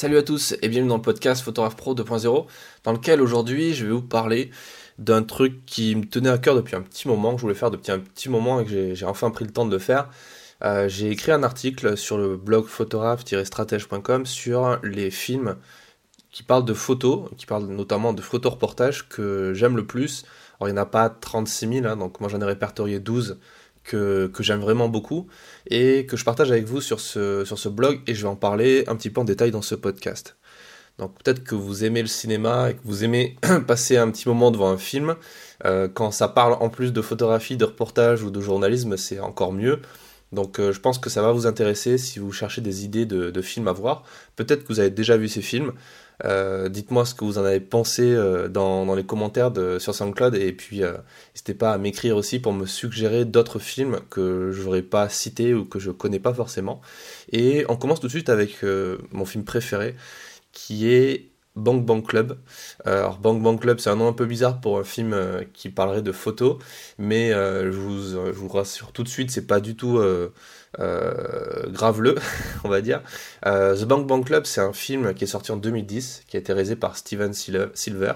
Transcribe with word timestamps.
Salut 0.00 0.18
à 0.18 0.22
tous 0.22 0.54
et 0.62 0.68
bienvenue 0.68 0.90
dans 0.90 0.98
le 0.98 1.02
podcast 1.02 1.42
Photographe 1.42 1.74
Pro 1.74 1.92
2.0 1.92 2.46
dans 2.84 2.92
lequel 2.92 3.20
aujourd'hui 3.20 3.74
je 3.74 3.84
vais 3.84 3.90
vous 3.90 4.00
parler 4.00 4.52
d'un 4.96 5.24
truc 5.24 5.66
qui 5.66 5.96
me 5.96 6.04
tenait 6.04 6.30
à 6.30 6.38
cœur 6.38 6.54
depuis 6.54 6.76
un 6.76 6.82
petit 6.82 7.08
moment, 7.08 7.32
que 7.32 7.38
je 7.38 7.42
voulais 7.42 7.56
faire 7.56 7.72
depuis 7.72 7.90
un 7.90 7.98
petit 7.98 8.28
moment 8.28 8.60
et 8.60 8.64
que 8.64 8.94
j'ai 8.94 9.04
enfin 9.04 9.32
pris 9.32 9.44
le 9.44 9.50
temps 9.50 9.66
de 9.66 9.72
le 9.72 9.80
faire. 9.80 10.08
Euh, 10.62 10.88
j'ai 10.88 11.10
écrit 11.10 11.32
un 11.32 11.42
article 11.42 11.96
sur 11.96 12.16
le 12.16 12.36
blog 12.36 12.66
photographe-stratège.com 12.66 14.24
sur 14.24 14.78
les 14.84 15.10
films 15.10 15.56
qui 16.30 16.44
parlent 16.44 16.64
de 16.64 16.74
photos, 16.74 17.28
qui 17.36 17.46
parlent 17.46 17.66
notamment 17.66 18.12
de 18.12 18.22
photoreportages 18.22 19.08
que 19.08 19.52
j'aime 19.52 19.74
le 19.74 19.84
plus. 19.84 20.24
Alors 20.60 20.68
il 20.68 20.74
n'y 20.74 20.78
en 20.78 20.82
a 20.82 20.86
pas 20.86 21.10
36 21.10 21.80
000, 21.80 21.86
hein, 21.86 21.96
donc 21.96 22.20
moi 22.20 22.28
j'en 22.28 22.40
ai 22.40 22.44
répertorié 22.44 23.00
12 23.00 23.40
que, 23.88 24.30
j'aime 24.40 24.60
vraiment 24.60 24.88
beaucoup 24.88 25.26
et 25.68 26.06
que 26.06 26.16
je 26.16 26.24
partage 26.24 26.50
avec 26.50 26.64
vous 26.64 26.80
sur 26.80 27.00
ce, 27.00 27.68
blog 27.68 28.00
et 28.06 28.14
je 28.14 28.22
vais 28.22 28.28
en 28.28 28.36
parler 28.36 28.84
un 28.86 28.96
petit 28.96 29.10
peu 29.10 29.20
en 29.20 29.24
détail 29.24 29.50
dans 29.50 29.62
ce 29.62 29.74
podcast. 29.74 30.36
Donc 30.98 31.16
peut-être 31.22 31.44
que 31.44 31.54
vous 31.54 31.84
aimez 31.84 32.02
le 32.02 32.08
cinéma 32.08 32.70
et 32.70 32.74
que 32.74 32.80
vous 32.84 33.04
aimez 33.04 33.36
passer 33.66 33.96
un 33.96 34.10
petit 34.10 34.28
moment 34.28 34.50
devant 34.50 34.68
un 34.68 34.78
film. 34.78 35.16
Euh, 35.64 35.88
quand 35.88 36.10
ça 36.10 36.28
parle 36.28 36.54
en 36.60 36.68
plus 36.68 36.92
de 36.92 37.00
photographie, 37.00 37.56
de 37.56 37.64
reportage 37.64 38.22
ou 38.22 38.30
de 38.30 38.40
journalisme, 38.40 38.96
c'est 38.96 39.20
encore 39.20 39.52
mieux. 39.52 39.80
Donc 40.32 40.60
euh, 40.60 40.72
je 40.72 40.80
pense 40.80 40.98
que 40.98 41.08
ça 41.10 41.22
va 41.22 41.32
vous 41.32 41.46
intéresser 41.46 41.96
si 41.96 42.18
vous 42.18 42.32
cherchez 42.32 42.60
des 42.60 42.84
idées 42.84 43.06
de, 43.06 43.30
de 43.30 43.42
films 43.42 43.68
à 43.68 43.72
voir. 43.72 44.04
Peut-être 44.36 44.62
que 44.64 44.68
vous 44.68 44.80
avez 44.80 44.90
déjà 44.90 45.16
vu 45.16 45.28
ces 45.28 45.42
films. 45.42 45.72
Euh, 46.24 46.68
dites-moi 46.68 47.04
ce 47.04 47.14
que 47.14 47.24
vous 47.24 47.38
en 47.38 47.44
avez 47.44 47.60
pensé 47.60 48.02
euh, 48.02 48.48
dans, 48.48 48.92
les 48.94 49.04
commentaires 49.04 49.52
sur 49.78 49.94
SoundCloud 49.94 50.34
et 50.34 50.52
puis 50.52 50.80
n'hésitez 50.80 51.54
pas 51.54 51.72
à 51.72 51.78
m'écrire 51.78 52.16
aussi 52.16 52.40
pour 52.40 52.52
me 52.52 52.66
suggérer 52.66 53.24
d'autres 53.24 53.60
films 53.60 54.00
que 54.10 54.50
je 54.52 54.62
n'aurais 54.64 54.82
pas 54.82 55.08
cités 55.08 55.54
ou 55.54 55.64
que 55.64 55.78
je 55.78 55.90
connais 55.90 56.18
pas 56.18 56.34
forcément. 56.34 56.80
Et 57.32 57.64
on 57.68 57.76
commence 57.76 58.00
tout 58.00 58.08
de 58.08 58.12
suite 58.12 58.28
avec 58.28 58.64
mon 59.12 59.24
film 59.24 59.44
préféré 59.44 59.94
qui 60.52 60.88
est 60.88 61.27
Bang 61.58 61.84
Bang 61.84 62.06
Club. 62.06 62.38
alors 62.84 63.18
Bang 63.18 63.42
Bang 63.42 63.60
Club, 63.60 63.78
c'est 63.80 63.90
un 63.90 63.96
nom 63.96 64.08
un 64.08 64.12
peu 64.12 64.26
bizarre 64.26 64.60
pour 64.60 64.78
un 64.78 64.84
film 64.84 65.16
qui 65.52 65.70
parlerait 65.70 66.02
de 66.02 66.12
photos, 66.12 66.56
mais 66.98 67.30
je 67.30 67.68
vous, 67.68 68.10
je, 68.10 68.32
vous, 68.32 68.48
rassure 68.48 68.92
tout 68.92 69.02
de 69.02 69.08
suite, 69.08 69.30
c'est 69.30 69.46
pas 69.46 69.60
du 69.60 69.76
tout 69.76 70.00
euh, 70.80 71.66
graveleux, 71.70 72.16
on 72.64 72.68
va 72.68 72.80
dire. 72.80 73.02
Euh, 73.46 73.74
The 73.74 73.84
Bank 73.84 74.06
Bank 74.06 74.26
Club, 74.26 74.44
c'est 74.44 74.60
un 74.60 74.72
film 74.72 75.14
qui 75.14 75.24
est 75.24 75.28
sorti 75.28 75.50
en 75.50 75.56
2010, 75.56 76.24
qui 76.28 76.36
a 76.36 76.40
été 76.40 76.52
réalisé 76.52 76.76
par 76.76 76.96
Steven 76.96 77.32
Silver 77.32 78.12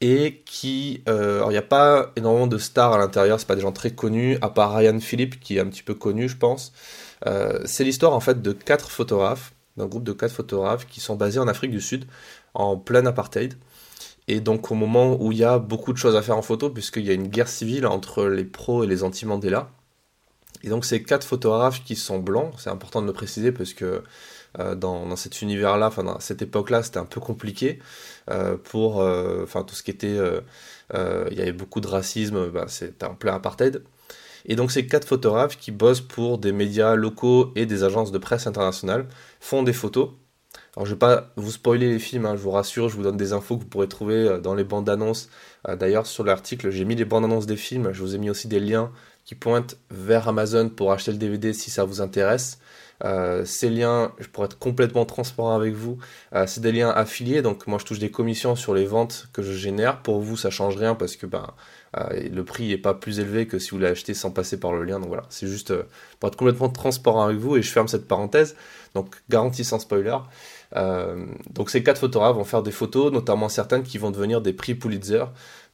et 0.00 0.42
qui 0.44 1.02
euh, 1.08 1.44
il 1.46 1.50
n'y 1.50 1.56
a 1.56 1.62
pas 1.62 2.10
énormément 2.16 2.48
de 2.48 2.58
stars 2.58 2.92
à 2.92 2.98
l'intérieur 2.98 3.38
c'est 3.38 3.46
pas 3.46 3.54
des 3.54 3.62
gens 3.62 3.70
très 3.70 3.92
connus 3.92 4.36
à 4.42 4.50
part 4.50 4.74
Ryan 4.74 4.98
Philippe 4.98 5.38
qui 5.38 5.56
est 5.56 5.60
un 5.60 5.66
petit 5.66 5.84
peu 5.84 5.94
connu 5.94 6.28
je 6.28 6.36
pense 6.36 6.72
c'est 7.64 7.84
l'histoire 7.84 8.12
en 8.12 8.20
fait 8.20 8.42
de 8.42 8.52
quatre 8.52 8.90
photographes 8.90 9.53
d'un 9.76 9.86
groupe 9.86 10.04
de 10.04 10.12
quatre 10.12 10.32
photographes 10.32 10.86
qui 10.86 11.00
sont 11.00 11.16
basés 11.16 11.38
en 11.38 11.48
Afrique 11.48 11.70
du 11.70 11.80
Sud 11.80 12.06
en 12.54 12.76
plein 12.76 13.06
apartheid 13.06 13.54
et 14.26 14.40
donc 14.40 14.70
au 14.70 14.74
moment 14.74 15.20
où 15.20 15.32
il 15.32 15.38
y 15.38 15.44
a 15.44 15.58
beaucoup 15.58 15.92
de 15.92 15.98
choses 15.98 16.16
à 16.16 16.22
faire 16.22 16.36
en 16.36 16.42
photo 16.42 16.70
puisqu'il 16.70 17.04
y 17.04 17.10
a 17.10 17.14
une 17.14 17.28
guerre 17.28 17.48
civile 17.48 17.86
entre 17.86 18.24
les 18.26 18.44
pros 18.44 18.84
et 18.84 18.86
les 18.86 19.02
anti-Mandela 19.02 19.70
et 20.64 20.68
donc 20.68 20.86
ces 20.86 21.02
quatre 21.02 21.26
photographes 21.26 21.84
qui 21.84 21.94
sont 21.94 22.18
blancs, 22.18 22.54
c'est 22.58 22.70
important 22.70 23.02
de 23.02 23.06
le 23.06 23.12
préciser 23.12 23.52
parce 23.52 23.74
que 23.74 24.02
euh, 24.58 24.74
dans, 24.74 25.14
cet 25.14 25.42
univers-là, 25.42 25.88
enfin 25.88 26.04
dans 26.04 26.20
cette 26.20 26.40
époque-là, 26.40 26.82
c'était 26.82 26.98
un 26.98 27.04
peu 27.04 27.20
compliqué 27.20 27.80
euh, 28.30 28.56
pour, 28.56 29.02
euh, 29.02 29.44
tout 29.66 29.74
ce 29.74 29.82
qui 29.82 29.90
était, 29.90 30.16
il 30.16 31.36
y 31.36 31.40
avait 31.40 31.52
beaucoup 31.52 31.80
de 31.80 31.86
racisme, 31.86 32.48
bah, 32.48 32.64
c'était 32.68 33.04
en 33.04 33.14
plein 33.14 33.34
apartheid. 33.34 33.82
Et 34.44 34.56
donc 34.56 34.72
ces 34.72 34.86
quatre 34.86 35.06
photographes 35.06 35.56
qui 35.56 35.70
bossent 35.70 36.00
pour 36.00 36.38
des 36.38 36.52
médias 36.52 36.94
locaux 36.94 37.52
et 37.56 37.66
des 37.66 37.82
agences 37.82 38.12
de 38.12 38.18
presse 38.18 38.46
internationales 38.46 39.06
font 39.40 39.62
des 39.62 39.72
photos. 39.72 40.10
Alors 40.76 40.86
je 40.86 40.92
vais 40.92 40.98
pas 40.98 41.32
vous 41.36 41.50
spoiler 41.50 41.88
les 41.88 41.98
films, 41.98 42.26
hein, 42.26 42.36
je 42.36 42.42
vous 42.42 42.50
rassure, 42.50 42.88
je 42.88 42.96
vous 42.96 43.02
donne 43.02 43.16
des 43.16 43.32
infos 43.32 43.56
que 43.56 43.62
vous 43.62 43.68
pourrez 43.68 43.88
trouver 43.88 44.38
dans 44.42 44.54
les 44.54 44.64
bandes 44.64 44.88
annonces. 44.88 45.28
D'ailleurs 45.78 46.06
sur 46.06 46.24
l'article 46.24 46.70
j'ai 46.70 46.84
mis 46.84 46.94
les 46.94 47.04
bandes 47.04 47.24
annonces 47.24 47.46
des 47.46 47.56
films, 47.56 47.92
je 47.92 48.02
vous 48.02 48.14
ai 48.14 48.18
mis 48.18 48.30
aussi 48.30 48.48
des 48.48 48.60
liens 48.60 48.92
qui 49.24 49.34
pointent 49.34 49.78
vers 49.90 50.28
Amazon 50.28 50.68
pour 50.68 50.92
acheter 50.92 51.12
le 51.12 51.18
DVD 51.18 51.52
si 51.52 51.70
ça 51.70 51.84
vous 51.84 52.00
intéresse. 52.00 52.58
Euh, 53.04 53.44
ces 53.44 53.70
liens, 53.70 54.12
pourrais 54.32 54.46
être 54.46 54.58
complètement 54.58 55.04
transparent 55.04 55.54
avec 55.54 55.74
vous, 55.74 55.98
euh, 56.34 56.46
c'est 56.46 56.60
des 56.60 56.72
liens 56.72 56.90
affiliés, 56.90 57.42
donc 57.42 57.66
moi 57.66 57.78
je 57.78 57.84
touche 57.84 57.98
des 57.98 58.10
commissions 58.10 58.54
sur 58.54 58.72
les 58.72 58.84
ventes 58.84 59.28
que 59.32 59.42
je 59.42 59.52
génère. 59.52 60.02
Pour 60.02 60.20
vous, 60.20 60.36
ça 60.36 60.50
change 60.50 60.76
rien 60.76 60.94
parce 60.94 61.16
que 61.16 61.26
ben, 61.26 61.48
euh, 61.48 61.83
le 62.10 62.44
prix 62.44 62.68
n'est 62.68 62.78
pas 62.78 62.94
plus 62.94 63.20
élevé 63.20 63.46
que 63.46 63.58
si 63.58 63.70
vous 63.70 63.78
l'achetez 63.78 64.14
sans 64.14 64.30
passer 64.30 64.58
par 64.58 64.72
le 64.72 64.84
lien. 64.84 64.98
Donc 64.98 65.08
voilà, 65.08 65.24
c'est 65.28 65.46
juste 65.46 65.72
pour 66.18 66.28
être 66.28 66.36
complètement 66.36 66.68
transparent 66.68 67.24
avec 67.24 67.38
vous 67.38 67.56
et 67.56 67.62
je 67.62 67.70
ferme 67.70 67.88
cette 67.88 68.08
parenthèse. 68.08 68.56
Donc 68.94 69.14
garantie 69.28 69.64
sans 69.64 69.78
spoiler. 69.78 70.16
donc 70.74 71.70
ces 71.70 71.82
quatre 71.82 71.98
photographes 71.98 72.36
vont 72.36 72.44
faire 72.44 72.62
des 72.62 72.72
photos, 72.72 73.12
notamment 73.12 73.48
certaines 73.48 73.82
qui 73.82 73.98
vont 73.98 74.10
devenir 74.10 74.40
des 74.40 74.52
prix 74.52 74.74
Pulitzer. 74.74 75.24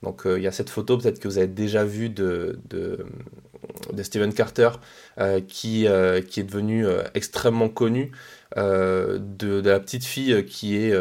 Donc 0.02 0.26
euh, 0.26 0.38
il 0.38 0.42
y 0.42 0.46
a 0.46 0.52
cette 0.52 0.70
photo 0.70 0.96
peut-être 0.96 1.18
que 1.20 1.28
vous 1.28 1.38
avez 1.38 1.46
déjà 1.46 1.84
vue 1.84 2.08
de, 2.08 2.58
de, 2.68 3.06
Steven 4.02 4.32
Carter 4.32 4.70
euh, 5.18 5.40
qui, 5.40 5.86
euh, 5.86 6.22
qui 6.22 6.40
est 6.40 6.44
devenu 6.44 6.86
extrêmement 7.14 7.68
connu 7.68 8.12
de, 8.56 9.60
la 9.62 9.80
petite 9.80 10.04
fille 10.04 10.44
qui 10.46 10.76
est 10.76 10.94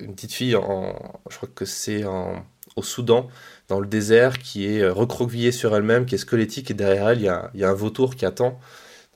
une 0.00 0.14
petite 0.14 0.32
fille 0.32 0.56
en 0.56 0.94
je 1.30 1.36
crois 1.36 1.48
que 1.54 1.64
c'est 1.64 2.04
au 2.76 2.82
Soudan 2.82 3.28
dans 3.68 3.80
le 3.80 3.86
désert 3.86 4.38
qui 4.38 4.66
est 4.66 4.88
recroquevillée 4.88 5.52
sur 5.52 5.74
elle-même 5.74 6.06
qui 6.06 6.14
est 6.14 6.18
squelettique 6.18 6.70
et 6.70 6.74
derrière 6.74 7.08
elle 7.08 7.20
il 7.20 7.24
y 7.24 7.28
a, 7.64 7.68
un 7.68 7.74
vautour 7.74 8.16
qui 8.16 8.26
attend. 8.26 8.58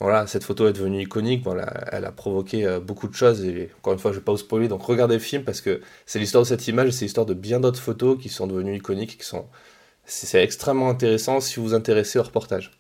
Voilà, 0.01 0.29
cette 0.29 0.45
photo 0.45 0.69
est 0.69 0.73
devenue 0.73 1.03
iconique, 1.03 1.43
voilà, 1.43 1.67
elle 1.91 2.05
a 2.05 2.13
provoqué 2.13 2.65
euh, 2.65 2.79
beaucoup 2.79 3.09
de 3.09 3.15
choses, 3.15 3.45
et 3.45 3.71
encore 3.79 3.95
une 3.95 3.99
fois, 3.99 4.13
je 4.13 4.17
ne 4.17 4.21
vais 4.21 4.25
pas 4.25 4.31
vous 4.31 4.39
spoiler, 4.39 4.69
donc 4.69 4.83
regardez 4.83 5.15
le 5.15 5.21
film, 5.21 5.43
parce 5.43 5.61
que 5.61 5.81
c'est 6.07 6.21
l'histoire 6.21 6.45
de 6.45 6.49
cette 6.49 6.69
image, 6.69 6.93
c'est 6.93 7.05
l'histoire 7.05 7.27
de 7.27 7.35
bien 7.35 7.59
d'autres 7.59 7.81
photos 7.81 8.17
qui 8.17 8.29
sont 8.29 8.47
devenues 8.47 8.77
iconiques, 8.77 9.19
qui 9.19 9.27
sont... 9.27 9.47
C'est 10.05 10.43
extrêmement 10.43 10.89
intéressant 10.89 11.41
si 11.41 11.57
vous 11.57 11.67
vous 11.67 11.75
intéressez 11.75 12.21
au 12.21 12.23
reportage. 12.23 12.71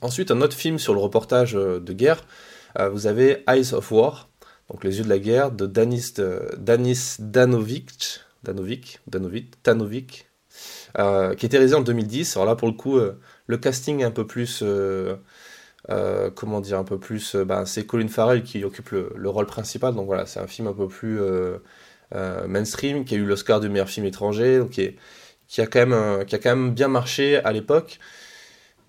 Ensuite, 0.00 0.30
un 0.30 0.40
autre 0.42 0.56
film 0.56 0.78
sur 0.78 0.94
le 0.94 1.00
reportage 1.00 1.56
euh, 1.56 1.80
de 1.80 1.92
guerre, 1.92 2.24
euh, 2.78 2.88
vous 2.88 3.08
avez 3.08 3.42
Eyes 3.48 3.74
of 3.74 3.90
War, 3.90 4.28
donc 4.70 4.84
Les 4.84 4.98
yeux 4.98 5.04
de 5.04 5.08
la 5.08 5.18
guerre, 5.18 5.50
de 5.50 5.66
Danis, 5.66 6.14
Danis 6.56 7.16
Danovic, 7.18 8.20
Danovic, 8.42 9.00
Danovic, 9.06 9.54
Danovic 9.64 10.26
qui 10.94 11.00
a 11.00 11.32
été 11.32 11.56
réalisé 11.56 11.74
en 11.74 11.80
2010. 11.80 12.36
Alors 12.36 12.46
là, 12.46 12.56
pour 12.56 12.68
le 12.68 12.74
coup, 12.74 12.98
le 13.46 13.56
casting 13.56 14.00
est 14.00 14.04
un 14.04 14.10
peu 14.10 14.26
plus 14.26 14.62
euh, 15.90 16.30
comment 16.30 16.60
dire, 16.60 16.78
un 16.78 16.84
peu 16.84 16.98
plus. 16.98 17.34
Euh, 17.34 17.44
bah, 17.44 17.64
c'est 17.66 17.84
Colin 17.86 18.08
Farrell 18.08 18.42
qui 18.42 18.62
occupe 18.64 18.90
le, 18.90 19.28
rôle 19.28 19.46
principal, 19.46 19.94
donc 19.94 20.06
voilà, 20.06 20.26
c'est 20.26 20.40
un 20.40 20.46
film 20.46 20.68
un 20.68 20.72
peu 20.72 20.86
plus 20.88 21.20
euh, 21.20 21.58
mainstream, 22.46 23.04
qui 23.04 23.14
a 23.14 23.18
eu 23.18 23.24
l'Oscar 23.24 23.60
du 23.60 23.68
meilleur 23.68 23.88
film 23.88 24.06
étranger, 24.06 24.58
donc 24.58 24.70
qui, 24.70 25.60
a 25.60 25.66
quand 25.66 25.86
même, 25.86 26.24
qui 26.26 26.36
bien 26.70 26.88
marché 26.88 27.36
à 27.38 27.52
l'époque. 27.52 27.98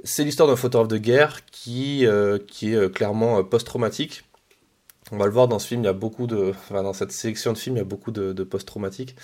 C'est 0.04 0.24
l'histoire 0.24 0.50
d'un 0.50 0.56
photographe 0.56 0.90
de 0.90 0.98
guerre 0.98 1.46
qui, 1.46 2.06
qui 2.48 2.74
est 2.74 2.94
clairement 2.94 3.44
post-traumatique. 3.44 4.24
On 5.12 5.18
va 5.18 5.26
le 5.26 5.32
voir 5.32 5.48
dans 5.48 5.60
ce 5.60 5.68
film, 5.68 5.82
il 5.82 5.86
y 5.86 5.90
a 5.90 5.94
beaucoup 5.94 6.28
de, 6.28 6.54
dans 6.72 6.94
cette 6.94 7.12
sélection 7.12 7.54
de 7.54 7.58
films, 7.58 7.76
il 7.76 7.80
y 7.80 7.82
a 7.82 7.86
beaucoup 7.86 8.12
de, 8.12 8.44
post-traumatiques. 8.44 9.16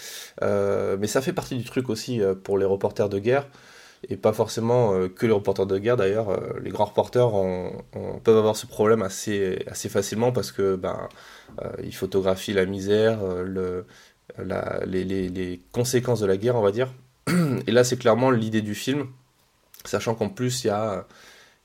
mais 0.41 1.07
ça 1.07 1.21
fait 1.21 1.33
partie 1.33 1.55
du 1.55 1.63
truc 1.63 1.89
aussi 1.89 2.21
pour 2.43 2.57
les 2.57 2.65
reporters 2.65 3.09
de 3.09 3.19
guerre 3.19 3.47
et 4.07 4.15
pas 4.15 4.33
forcément 4.33 4.93
euh, 4.93 5.09
que 5.09 5.25
les 5.25 5.33
reporters 5.33 5.65
de 5.65 5.77
guerre 5.77 5.97
d'ailleurs. 5.97 6.29
Euh, 6.29 6.59
les 6.61 6.69
grands 6.69 6.85
reporters 6.85 7.31
peuvent 8.23 8.37
avoir 8.37 8.55
ce 8.55 8.65
problème 8.65 9.01
assez, 9.01 9.65
facilement 9.89 10.31
parce 10.31 10.51
que 10.51 10.75
ben, 10.75 11.09
euh, 11.61 11.71
ils 11.83 11.95
photographient 11.95 12.53
la 12.53 12.65
misère, 12.65 13.19
les, 14.37 15.03
les, 15.03 15.61
conséquences 15.71 16.21
de 16.21 16.25
la 16.25 16.37
guerre, 16.37 16.55
on 16.55 16.61
va 16.61 16.71
dire. 16.71 16.93
Et 17.67 17.71
là, 17.71 17.83
c'est 17.83 17.97
clairement 17.97 18.31
l'idée 18.31 18.61
du 18.61 18.75
film, 18.75 19.07
sachant 19.85 20.15
qu'en 20.15 20.29
plus, 20.29 20.63
il 20.63 20.67
y 20.67 20.71
a, 20.71 21.05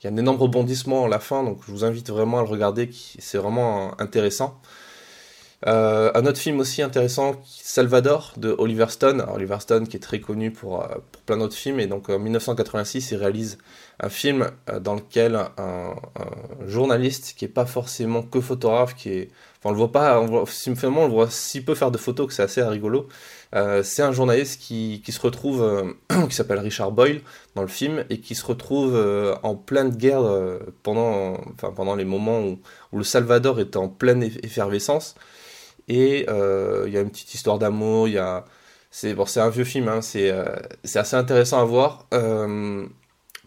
y 0.04 0.06
a 0.08 0.10
un 0.12 0.16
énorme 0.16 0.38
rebondissement 0.38 1.06
à 1.06 1.08
la 1.08 1.18
fin, 1.18 1.42
donc 1.42 1.60
je 1.66 1.72
vous 1.72 1.84
invite 1.84 2.10
vraiment 2.10 2.38
à 2.38 2.42
le 2.42 2.48
regarder, 2.48 2.90
c'est 3.18 3.38
vraiment 3.38 3.98
intéressant. 4.00 4.60
Euh, 5.66 6.10
un 6.14 6.26
autre 6.26 6.38
film 6.38 6.60
aussi 6.60 6.82
intéressant, 6.82 7.36
Salvador, 7.46 8.34
de 8.36 8.54
Oliver 8.58 8.86
Stone. 8.88 9.24
Oliver 9.32 9.60
Stone 9.60 9.88
qui 9.88 9.96
est 9.96 10.00
très 10.00 10.20
connu 10.20 10.50
pour, 10.50 10.82
euh, 10.82 10.88
pour 11.12 11.13
plein 11.26 11.36
d'autres 11.36 11.56
films. 11.56 11.80
Et 11.80 11.86
donc 11.86 12.08
en 12.08 12.18
1986, 12.18 13.10
il 13.10 13.16
réalise 13.16 13.58
un 14.00 14.08
film 14.08 14.50
euh, 14.68 14.80
dans 14.80 14.94
lequel 14.94 15.36
un, 15.58 15.94
journaliste 16.66 17.34
qui 17.36 17.44
est 17.44 17.48
pas 17.48 17.66
forcément 17.66 18.22
que 18.22 18.40
photographe, 18.40 18.94
qui. 18.94 19.28
Enfin, 19.58 19.70
on 19.70 19.72
le 19.72 19.76
voit 19.78 19.92
pas, 19.92 20.26
simplement 20.46 21.02
on 21.02 21.06
le 21.06 21.12
voit 21.12 21.30
si 21.30 21.62
peu 21.62 21.74
faire 21.74 21.90
de 21.90 21.98
photos 21.98 22.26
que 22.26 22.34
c'est 22.34 22.42
assez 22.42 22.62
rigolo. 22.62 23.08
c'est 23.82 24.02
un 24.02 24.12
journaliste 24.12 24.60
qui, 24.60 25.00
qui 25.04 25.12
se 25.12 25.20
retrouve, 25.20 25.94
qui 26.28 26.34
s'appelle 26.34 26.58
Richard 26.58 26.92
Boyle 26.92 27.22
dans 27.54 27.62
le 27.62 27.68
film, 27.68 28.04
et 28.10 28.20
qui 28.20 28.34
se 28.34 28.44
retrouve 28.44 28.94
en 29.42 29.54
pleine 29.54 29.90
guerre 29.90 30.22
pendant, 30.82 31.38
enfin, 31.54 31.72
pendant 31.74 31.94
les 31.94 32.04
moments 32.04 32.40
où, 32.40 32.58
où, 32.92 32.98
le 32.98 33.04
Salvador 33.04 33.58
est 33.58 33.76
en 33.76 33.88
pleine 33.88 34.22
effervescence. 34.42 35.14
Et 35.88 36.26
euh, 36.28 36.84
il 36.86 36.92
y 36.92 36.96
a 36.96 37.00
une 37.00 37.10
petite 37.10 37.34
histoire 37.34 37.58
d'amour, 37.58 38.08
il 38.08 38.14
y 38.14 38.18
a... 38.18 38.44
C'est 38.96 39.12
bon, 39.12 39.24
un 39.34 39.50
vieux 39.50 39.64
film, 39.64 39.88
hein, 39.88 39.98
euh, 40.14 40.56
c'est 40.84 41.00
assez 41.00 41.16
intéressant 41.16 41.60
à 41.60 41.64
voir. 41.64 42.06
Euh, 42.14 42.86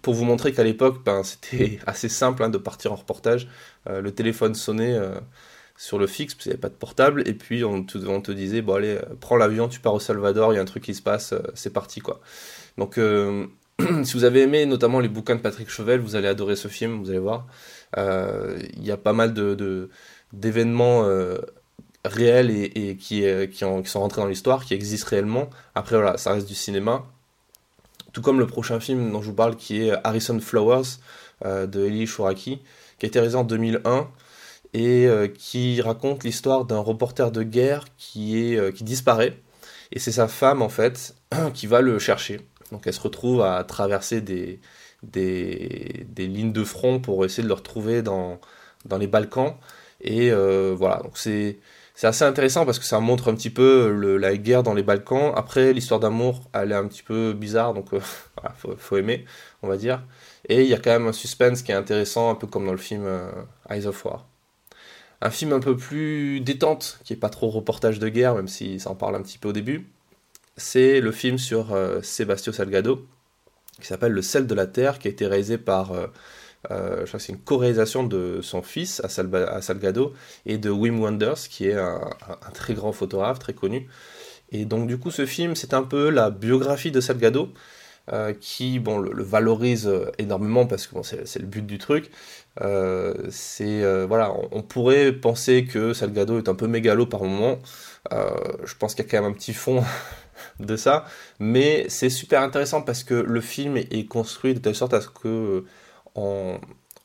pour 0.02 0.14
vous 0.14 0.26
montrer 0.26 0.52
qu'à 0.52 0.66
l'époque, 0.66 1.06
ben, 1.06 1.24
c'était 1.24 1.80
assez 1.88 2.10
simple 2.10 2.44
hein, 2.44 2.50
de 2.50 2.58
partir 2.58 2.92
en 2.92 2.98
reportage. 2.98 3.48
le 3.86 4.12
téléphone 4.12 4.56
sonnait, 4.56 5.00
sur 5.78 6.00
le 6.00 6.06
fixe, 6.06 6.34
parce 6.34 6.44
qu'il 6.44 6.50
n'y 6.50 6.56
avait 6.56 6.60
pas 6.60 6.68
de 6.68 6.74
portable, 6.74 7.26
et 7.26 7.34
puis 7.34 7.64
on 7.64 7.82
te, 7.82 7.98
on 7.98 8.20
te 8.20 8.34
disait, 8.34 8.62
bon 8.62 8.74
allez, 8.74 9.00
prends 9.22 9.38
l'avion, 9.38 9.70
tu 9.70 9.80
pars 9.80 9.94
au 9.94 10.02
Salvador, 10.02 10.52
il 10.52 10.58
y 10.58 10.60
a 10.60 10.62
un 10.62 10.66
truc 10.66 10.84
qui 10.84 10.94
se 10.94 11.02
passe, 11.02 11.34
c'est 11.54 11.72
parti 11.72 12.02
quoi. 12.02 12.20
Donc 12.78 13.00
si 14.04 14.14
vous 14.16 14.26
avez 14.26 14.42
aimé 14.42 14.66
notamment 14.66 15.00
les 15.00 15.08
bouquins 15.08 15.38
de 15.38 15.42
Patrick 15.42 15.70
Chauvel, 15.70 16.02
vous 16.02 16.18
allez 16.18 16.28
adorer 16.28 16.58
ce 16.58 16.68
film, 16.68 17.00
vous 17.02 17.10
allez 17.10 17.20
voir. 17.20 17.48
Il 17.96 18.84
y 18.86 18.92
a 18.92 18.98
pas 18.98 19.14
mal 19.14 19.34
de, 19.34 19.90
d'événements 20.34 21.08
réels 22.06 22.52
et, 22.52 22.96
qui, 22.96 23.24
qui, 23.52 23.66
qui, 23.84 23.90
sont 23.90 24.00
rentrés 24.00 24.22
dans 24.22 24.28
l'histoire, 24.28 24.66
qui 24.66 24.74
existent 24.74 25.08
réellement. 25.10 25.50
Après 25.76 25.96
voilà, 25.96 26.18
ça 26.18 26.34
reste 26.34 26.48
du 26.48 26.56
cinéma. 26.56 27.06
Tout 28.14 28.22
comme 28.22 28.40
le 28.40 28.48
prochain 28.48 28.80
film 28.80 29.12
dont 29.12 29.22
je 29.22 29.28
vous 29.28 29.36
parle 29.36 29.56
qui 29.56 29.84
est 29.84 29.94
Harrison 30.04 30.40
Flowers 30.40 30.98
euh, 31.46 31.68
de 31.68 31.86
Eli 31.86 32.08
Shouraki, 32.08 32.64
qui 32.98 33.06
a 33.06 33.08
été 33.08 33.20
réalisé 33.20 33.38
en 33.38 33.44
2001 33.44 34.10
et 34.74 35.06
euh, 35.06 35.28
qui 35.28 35.80
raconte 35.82 36.24
l'histoire 36.24 36.66
d'un 36.66 36.80
reporter 36.80 37.32
de 37.32 37.44
guerre 37.44 37.86
qui, 37.96 38.42
est, 38.42 38.58
euh, 38.58 38.72
qui 38.72 38.84
disparaît. 38.84 39.38
Et 39.92 40.00
c'est 40.00 40.12
sa 40.12 40.28
femme 40.28 40.64
en 40.64 40.70
fait 40.70 41.16
qui 41.54 41.68
va 41.68 41.82
le 41.82 42.00
chercher. 42.00 42.42
Donc 42.72 42.88
elle 42.88 42.94
se 42.94 43.02
retrouve 43.02 43.44
à 43.44 43.64
traverser 43.64 44.20
des, 44.20 44.60
des, 45.04 46.08
des 46.10 46.26
lignes 46.26 46.54
de 46.54 46.64
front 46.64 47.00
pour 47.00 47.24
essayer 47.24 47.44
de 47.44 47.48
le 47.50 47.54
retrouver 47.54 48.02
dans, 48.02 48.42
dans 48.86 48.98
les 48.98 49.08
Balkans. 49.08 49.58
Et 50.02 50.32
voilà, 50.32 51.02
donc 51.04 51.20
c'est 51.20 51.60
c'est 51.98 52.06
assez 52.06 52.26
intéressant 52.26 52.64
parce 52.64 52.78
que 52.78 52.86
ça 52.86 53.00
montre 53.00 53.28
un 53.28 53.34
petit 53.34 53.50
peu 53.50 53.90
la 54.20 54.38
guerre 54.38 54.62
dans 54.62 54.76
les 54.76 54.84
Balkans. 54.84 55.34
Après, 55.36 55.74
l'histoire 55.74 56.00
d'amour, 56.00 56.44
elle 56.54 56.72
est 56.72 56.76
un 56.76 56.88
petit 56.88 57.02
peu 57.02 57.34
bizarre, 57.34 57.74
donc 57.74 57.92
euh, 57.92 58.00
faut, 58.78 58.98
aimer, 58.98 59.26
on 59.64 59.68
va 59.68 59.78
dire. 59.78 60.04
Et 60.48 60.62
il 60.62 60.68
y 60.68 60.76
a 60.76 60.78
quand 60.78 60.92
même 60.92 61.08
un 61.08 61.12
suspense 61.12 61.64
qui 61.64 61.72
est 61.72 61.76
intéressant, 61.76 62.30
un 62.30 62.36
peu 62.36 62.46
comme 62.46 62.68
dans 62.68 62.72
le 62.72 62.78
film 62.78 63.02
euh, 63.04 63.32
Eyes 63.72 63.88
of 63.88 64.06
War. 64.06 64.28
Un 65.22 65.32
film 65.32 65.54
un 65.54 65.60
peu 65.60 65.76
plus 65.76 66.40
détente, 66.40 67.00
qui 67.04 67.14
est 67.14 67.18
pas 67.18 67.30
trop 67.30 67.50
reportage 67.50 67.98
de 67.98 68.10
guerre, 68.10 68.36
même 68.36 68.48
si 68.48 68.80
ça 68.80 68.92
en 68.92 68.96
parle 68.96 69.16
un 69.16 69.24
petit 69.24 69.40
peu 69.40 69.50
au 69.50 69.54
début, 69.54 69.90
c'est 70.56 71.02
le 71.02 71.12
film 71.12 71.40
sur 71.40 71.74
euh, 71.74 72.04
Salgado, 72.04 73.08
qui 73.82 73.88
s'appelle 73.88 74.12
Le 74.12 74.22
sel 74.22 74.46
de 74.46 74.54
la 74.54 74.68
terre, 74.68 75.00
qui 75.00 75.08
a 75.08 75.12
été 75.12 75.26
réalisé 75.26 75.58
par 75.58 75.94
euh, 75.94 76.06
je 76.70 77.06
crois 77.06 77.20
que 77.20 77.20
c'est 77.20 77.34
une 77.34 77.40
co-réalisation 77.40 78.04
de 78.04 78.40
son 78.42 78.62
fils 78.62 79.02
à, 79.04 79.10
Salgado 79.62 80.14
et 80.46 80.58
de 80.58 80.70
Wim 80.70 81.00
Wenders, 81.00 81.48
qui 81.50 81.68
est 81.68 81.78
un, 81.78 82.02
très 82.54 82.74
grand 82.74 82.92
photographe, 82.92 83.40
très 83.40 83.54
connu. 83.54 83.88
Et 84.52 84.66
donc 84.66 84.88
du 84.88 84.98
coup, 84.98 85.12
ce 85.12 85.26
film, 85.26 85.56
c'est 85.56 85.74
un 85.74 85.84
peu 85.84 86.10
la 86.10 86.30
biographie 86.30 86.92
de 86.92 87.02
Salgado, 87.02 87.50
euh, 88.14 88.34
qui 88.40 88.80
bon, 88.80 89.00
le, 89.00 89.24
valorise 89.24 89.92
énormément 90.18 90.66
parce 90.66 90.88
que 90.88 90.96
c'est 91.04 91.40
le 91.40 91.46
but 91.46 91.66
du 91.66 91.78
truc. 91.78 92.12
Euh, 92.62 93.14
c'est 93.30 94.06
voilà, 94.06 94.34
on, 94.52 94.62
pourrait 94.62 95.12
penser 95.12 95.66
que 95.66 95.94
Salgado 95.94 96.38
est 96.38 96.50
un 96.50 96.56
peu 96.56 96.68
mégalo 96.68 97.06
par 97.06 97.24
moment. 97.24 97.60
je 98.12 98.76
pense 98.76 98.96
qu'il 98.96 99.06
y 99.06 99.08
a 99.08 99.12
quand 99.12 99.22
même 99.22 99.32
un 99.32 99.36
petit 99.36 99.54
fond 99.54 99.84
de 100.60 100.76
ça, 100.76 101.06
mais 101.40 101.86
c'est 101.90 102.10
super 102.10 102.42
intéressant 102.42 102.82
parce 102.82 103.04
que 103.04 103.14
le 103.14 103.42
film 103.42 103.78
est 103.78 104.08
construit 104.08 104.54
de 104.54 104.60
telle 104.60 104.76
sorte 104.76 104.94
à 104.94 105.02
ce 105.02 105.10
que 105.10 105.66
on, 106.18 106.60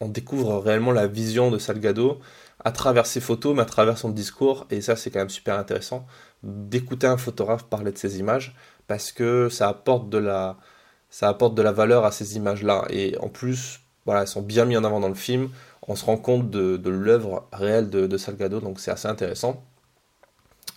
découvre 0.08 0.58
réellement 0.58 0.90
la 0.90 1.06
vision 1.06 1.52
de 1.52 1.58
Salgado 1.58 2.18
à 2.64 2.72
travers 2.72 3.06
ses 3.06 3.20
photos, 3.20 3.54
mais 3.54 3.62
à 3.62 3.66
travers 3.66 3.98
son 3.98 4.08
discours. 4.10 4.66
Et 4.70 4.80
ça, 4.80 4.96
c'est 4.96 5.10
quand 5.10 5.20
même 5.20 5.30
super 5.30 5.58
intéressant 5.58 6.06
d'écouter 6.42 7.06
un 7.06 7.16
photographe 7.16 7.64
parler 7.64 7.92
de 7.92 7.98
ses 7.98 8.18
images 8.18 8.56
parce 8.88 9.12
que 9.12 9.48
ça 9.48 9.68
apporte 9.68 10.10
de 10.10 10.18
la, 10.18 10.56
ça 11.08 11.28
apporte 11.28 11.54
de 11.54 11.62
la 11.62 11.70
valeur 11.70 12.04
à 12.04 12.10
ces 12.10 12.36
images-là. 12.36 12.84
Et 12.90 13.16
en 13.18 13.28
plus, 13.28 13.80
voilà, 14.06 14.22
elles 14.22 14.28
sont 14.28 14.42
bien 14.42 14.64
mises 14.64 14.78
en 14.78 14.84
avant 14.84 14.98
dans 14.98 15.08
le 15.08 15.14
film. 15.14 15.50
On 15.86 15.94
se 15.94 16.04
rend 16.04 16.16
compte 16.16 16.50
de, 16.50 16.88
l'œuvre 16.88 17.48
réelle 17.52 17.90
de, 17.90 18.16
Salgado, 18.16 18.60
donc 18.60 18.80
c'est 18.80 18.90
assez 18.90 19.08
intéressant. 19.08 19.64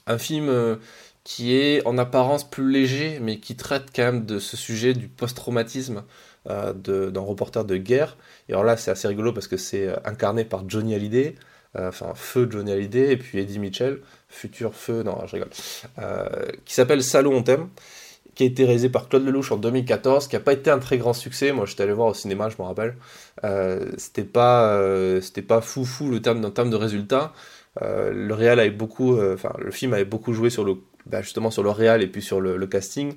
Un 0.07 0.17
film 0.19 0.49
euh, 0.49 0.75
qui 1.23 1.55
est 1.55 1.85
en 1.87 1.97
apparence 1.97 2.43
plus 2.43 2.71
léger, 2.71 3.19
mais 3.19 3.39
qui 3.39 3.55
traite 3.55 3.85
quand 3.95 4.03
même 4.03 4.25
de 4.25 4.39
ce 4.39 4.55
sujet 4.57 4.93
du 4.93 5.07
post-traumatisme 5.07 6.03
d'un 6.45 7.21
reporter 7.21 7.65
de 7.65 7.77
guerre. 7.77 8.18
Et 8.50 8.53
alors 8.53 8.63
là, 8.63 8.77
c'est 8.77 8.92
assez 8.92 9.07
rigolo 9.07 9.33
parce 9.33 9.47
que 9.47 9.57
c'est 9.57 9.88
euh, 9.88 9.95
incarné 10.06 10.45
par 10.45 10.68
Johnny 10.69 10.94
Hallyday, 10.94 11.36
euh, 11.75 11.89
enfin 11.89 12.13
feu 12.15 12.47
Johnny 12.50 12.71
Hallyday, 12.71 13.12
et 13.12 13.18
puis 13.18 13.39
Eddie 13.39 13.59
Mitchell, 13.59 14.01
futur 14.30 14.75
feu, 14.75 15.03
non, 15.03 15.18
je 15.25 15.33
rigole, 15.33 15.50
qui 16.65 16.74
s'appelle 16.74 17.03
Salon 17.03 17.36
on 17.36 17.44
t'aime 17.44 17.69
qui 18.36 18.44
a 18.44 18.47
été 18.47 18.65
réalisé 18.65 18.89
par 18.89 19.07
Claude 19.07 19.24
Lelouch 19.24 19.53
en 19.53 19.56
2014, 19.56 20.27
qui 20.27 20.36
n'a 20.36 20.42
pas 20.42 20.51
été 20.51 20.69
un 20.69 20.80
très 20.80 20.97
grand 20.97 21.13
succès. 21.13 21.53
Moi, 21.53 21.65
j'étais 21.65 21.83
allé 21.83 21.94
voir 21.94 22.09
au 22.09 22.13
cinéma, 22.13 22.50
je 22.50 22.62
me 22.62 22.68
rappelle. 22.68 22.97
c'était 23.97 24.25
pas, 24.25 24.77
c'était 25.21 25.42
pas 25.42 25.62
fou 25.62 25.86
fou 25.86 26.09
le 26.09 26.21
terme 26.21 26.42
d'un 26.42 26.51
terme 26.51 26.69
de 26.69 26.75
résultat. 26.75 27.31
le 27.80 28.33
réal 28.33 28.59
avait 28.59 28.71
beaucoup, 28.71 29.18
enfin, 29.21 29.53
le 29.57 29.71
film 29.71 29.94
avait 29.94 30.03
beaucoup 30.03 30.33
joué 30.33 30.50
sur 30.50 30.65
le, 30.65 30.74
bah, 31.06 31.21
justement 31.21 31.50
sur 31.50 31.63
le 31.63 31.69
réal 31.69 32.03
et 32.03 32.07
puis 32.07 32.21
sur 32.21 32.42
le 32.42 32.68
casting. 32.68 33.13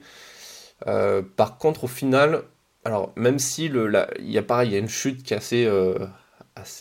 par 0.85 1.59
contre, 1.59 1.83
au 1.83 1.89
final, 1.89 2.45
alors, 2.89 3.13
même 3.17 3.39
si 3.39 3.69
le, 3.69 4.07
il 4.19 4.31
y 4.31 4.39
a 4.39 4.43
pareil, 4.43 4.71
il 4.71 4.73
y 4.73 4.77
a 4.77 4.79
une 4.79 4.89
chute 4.89 5.23
qui 5.23 5.35
est 5.35 5.37
assez, 5.37 5.67
euh, 5.67 6.07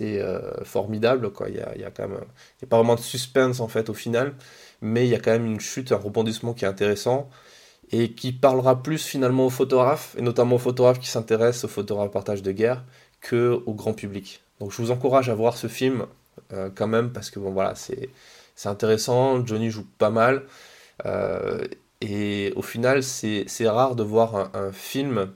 euh, 0.02 0.64
formidable. 0.64 1.30
Il 1.50 1.56
y 1.56 1.60
a, 1.60 1.78
y 1.78 1.84
a 1.84 1.92
pas 1.92 2.08
vraiment 2.70 2.96
de 2.96 3.02
suspense 3.02 3.60
en 3.60 3.68
fait 3.68 3.90
au 3.90 3.94
final, 3.94 4.34
mais 4.82 5.06
il 5.06 5.10
y 5.10 5.16
a 5.16 5.20
quand 5.20 5.32
même 5.32 5.46
une 5.46 5.60
chute, 5.60 5.92
un 5.92 5.98
rebondissement 5.98 6.54
qui 6.54 6.64
est 6.64 6.68
intéressant 6.68 7.30
et 7.92 8.14
qui 8.14 8.32
parlera 8.32 8.82
plus 8.82 9.06
finalement 9.06 9.48
aux 9.48 9.50
photographes 9.50 10.16
et 10.18 10.22
notamment 10.22 10.56
aux 10.56 10.60
photographes 10.60 11.00
qui 11.00 11.10
s'intéressent 11.10 11.66
au 11.66 11.68
photoreportage 11.68 12.42
de 12.42 12.54
guerre 12.54 12.86
que 13.20 13.62
au 13.66 13.74
grand 13.74 13.94
public. 13.94 14.42
Donc, 14.62 14.72
je 14.72 14.82
vous 14.82 14.92
encourage 14.92 15.28
à 15.30 15.36
voir 15.36 15.58
ce 15.58 15.68
film 15.68 16.06
euh, 16.54 16.70
quand 16.74 16.88
même 16.88 17.12
parce 17.12 17.32
que 17.32 17.40
bon 17.40 17.52
voilà, 17.52 17.76
c'est 17.76 18.10
intéressant. 18.64 19.46
Johnny 19.46 19.72
joue 19.72 19.86
pas 19.98 20.10
mal. 20.10 20.44
et 22.00 22.54
au 22.56 22.62
final, 22.62 23.04
c'est 23.04 23.68
rare 23.68 23.96
de 23.96 24.04
voir 24.04 24.52
un 24.56 24.72
film 24.72 25.34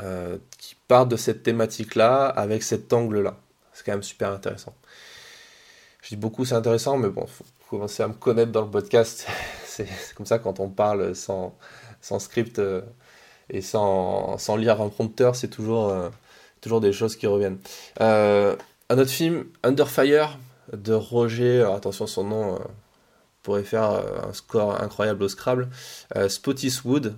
euh, 0.00 0.38
qui 0.58 0.76
part 0.86 1.06
de 1.06 1.16
cette 1.16 1.42
thématique-là 1.42 2.26
avec 2.26 2.62
cet 2.62 2.92
angle-là. 2.92 3.36
C'est 3.72 3.84
quand 3.84 3.92
même 3.92 4.02
super 4.02 4.30
intéressant. 4.30 4.74
Je 6.02 6.10
dis 6.10 6.16
beaucoup 6.16 6.44
c'est 6.44 6.54
intéressant, 6.54 6.96
mais 6.96 7.08
bon, 7.08 7.26
faut 7.26 7.44
commencer 7.68 8.02
à 8.02 8.08
me 8.08 8.14
connaître 8.14 8.52
dans 8.52 8.62
le 8.62 8.70
podcast. 8.70 9.26
c'est 9.64 9.88
comme 10.14 10.26
ça 10.26 10.38
quand 10.38 10.60
on 10.60 10.68
parle 10.68 11.14
sans, 11.14 11.52
script 12.18 12.58
euh, 12.58 12.82
et 13.50 13.60
sans, 13.60 14.36
lire 14.56 14.80
un 14.80 14.88
prompteur, 14.88 15.36
c'est 15.36 15.48
toujours, 15.48 15.88
euh, 15.88 16.08
toujours 16.60 16.80
des 16.80 16.92
choses 16.92 17.16
qui 17.16 17.26
reviennent. 17.26 17.58
un 17.98 18.56
autre 18.90 19.10
film, 19.10 19.46
Under 19.62 19.88
Fire, 19.88 20.38
de 20.72 20.92
Roger, 20.92 21.62
attention 21.74 22.06
son 22.06 22.24
nom 22.24 22.58
pourrait 23.42 23.64
faire 23.64 24.02
un 24.28 24.32
score 24.32 24.80
incroyable 24.82 25.22
au 25.22 25.28
Scrabble, 25.28 25.68
Spottiswood, 26.28 27.16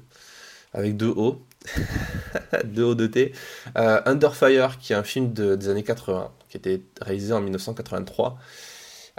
avec 0.73 0.97
deux 0.97 1.13
O. 1.17 1.43
de 2.65 2.83
haut 2.83 2.95
de 2.95 3.07
T. 3.07 3.33
Euh, 3.77 4.01
Under 4.07 4.35
Fire, 4.35 4.79
qui 4.79 4.93
est 4.93 4.97
un 4.97 5.03
film 5.03 5.33
des 5.33 5.69
années 5.69 5.83
80, 5.83 6.31
qui 6.49 6.57
été 6.57 6.83
réalisé 7.01 7.33
en 7.33 7.41
1983, 7.41 8.39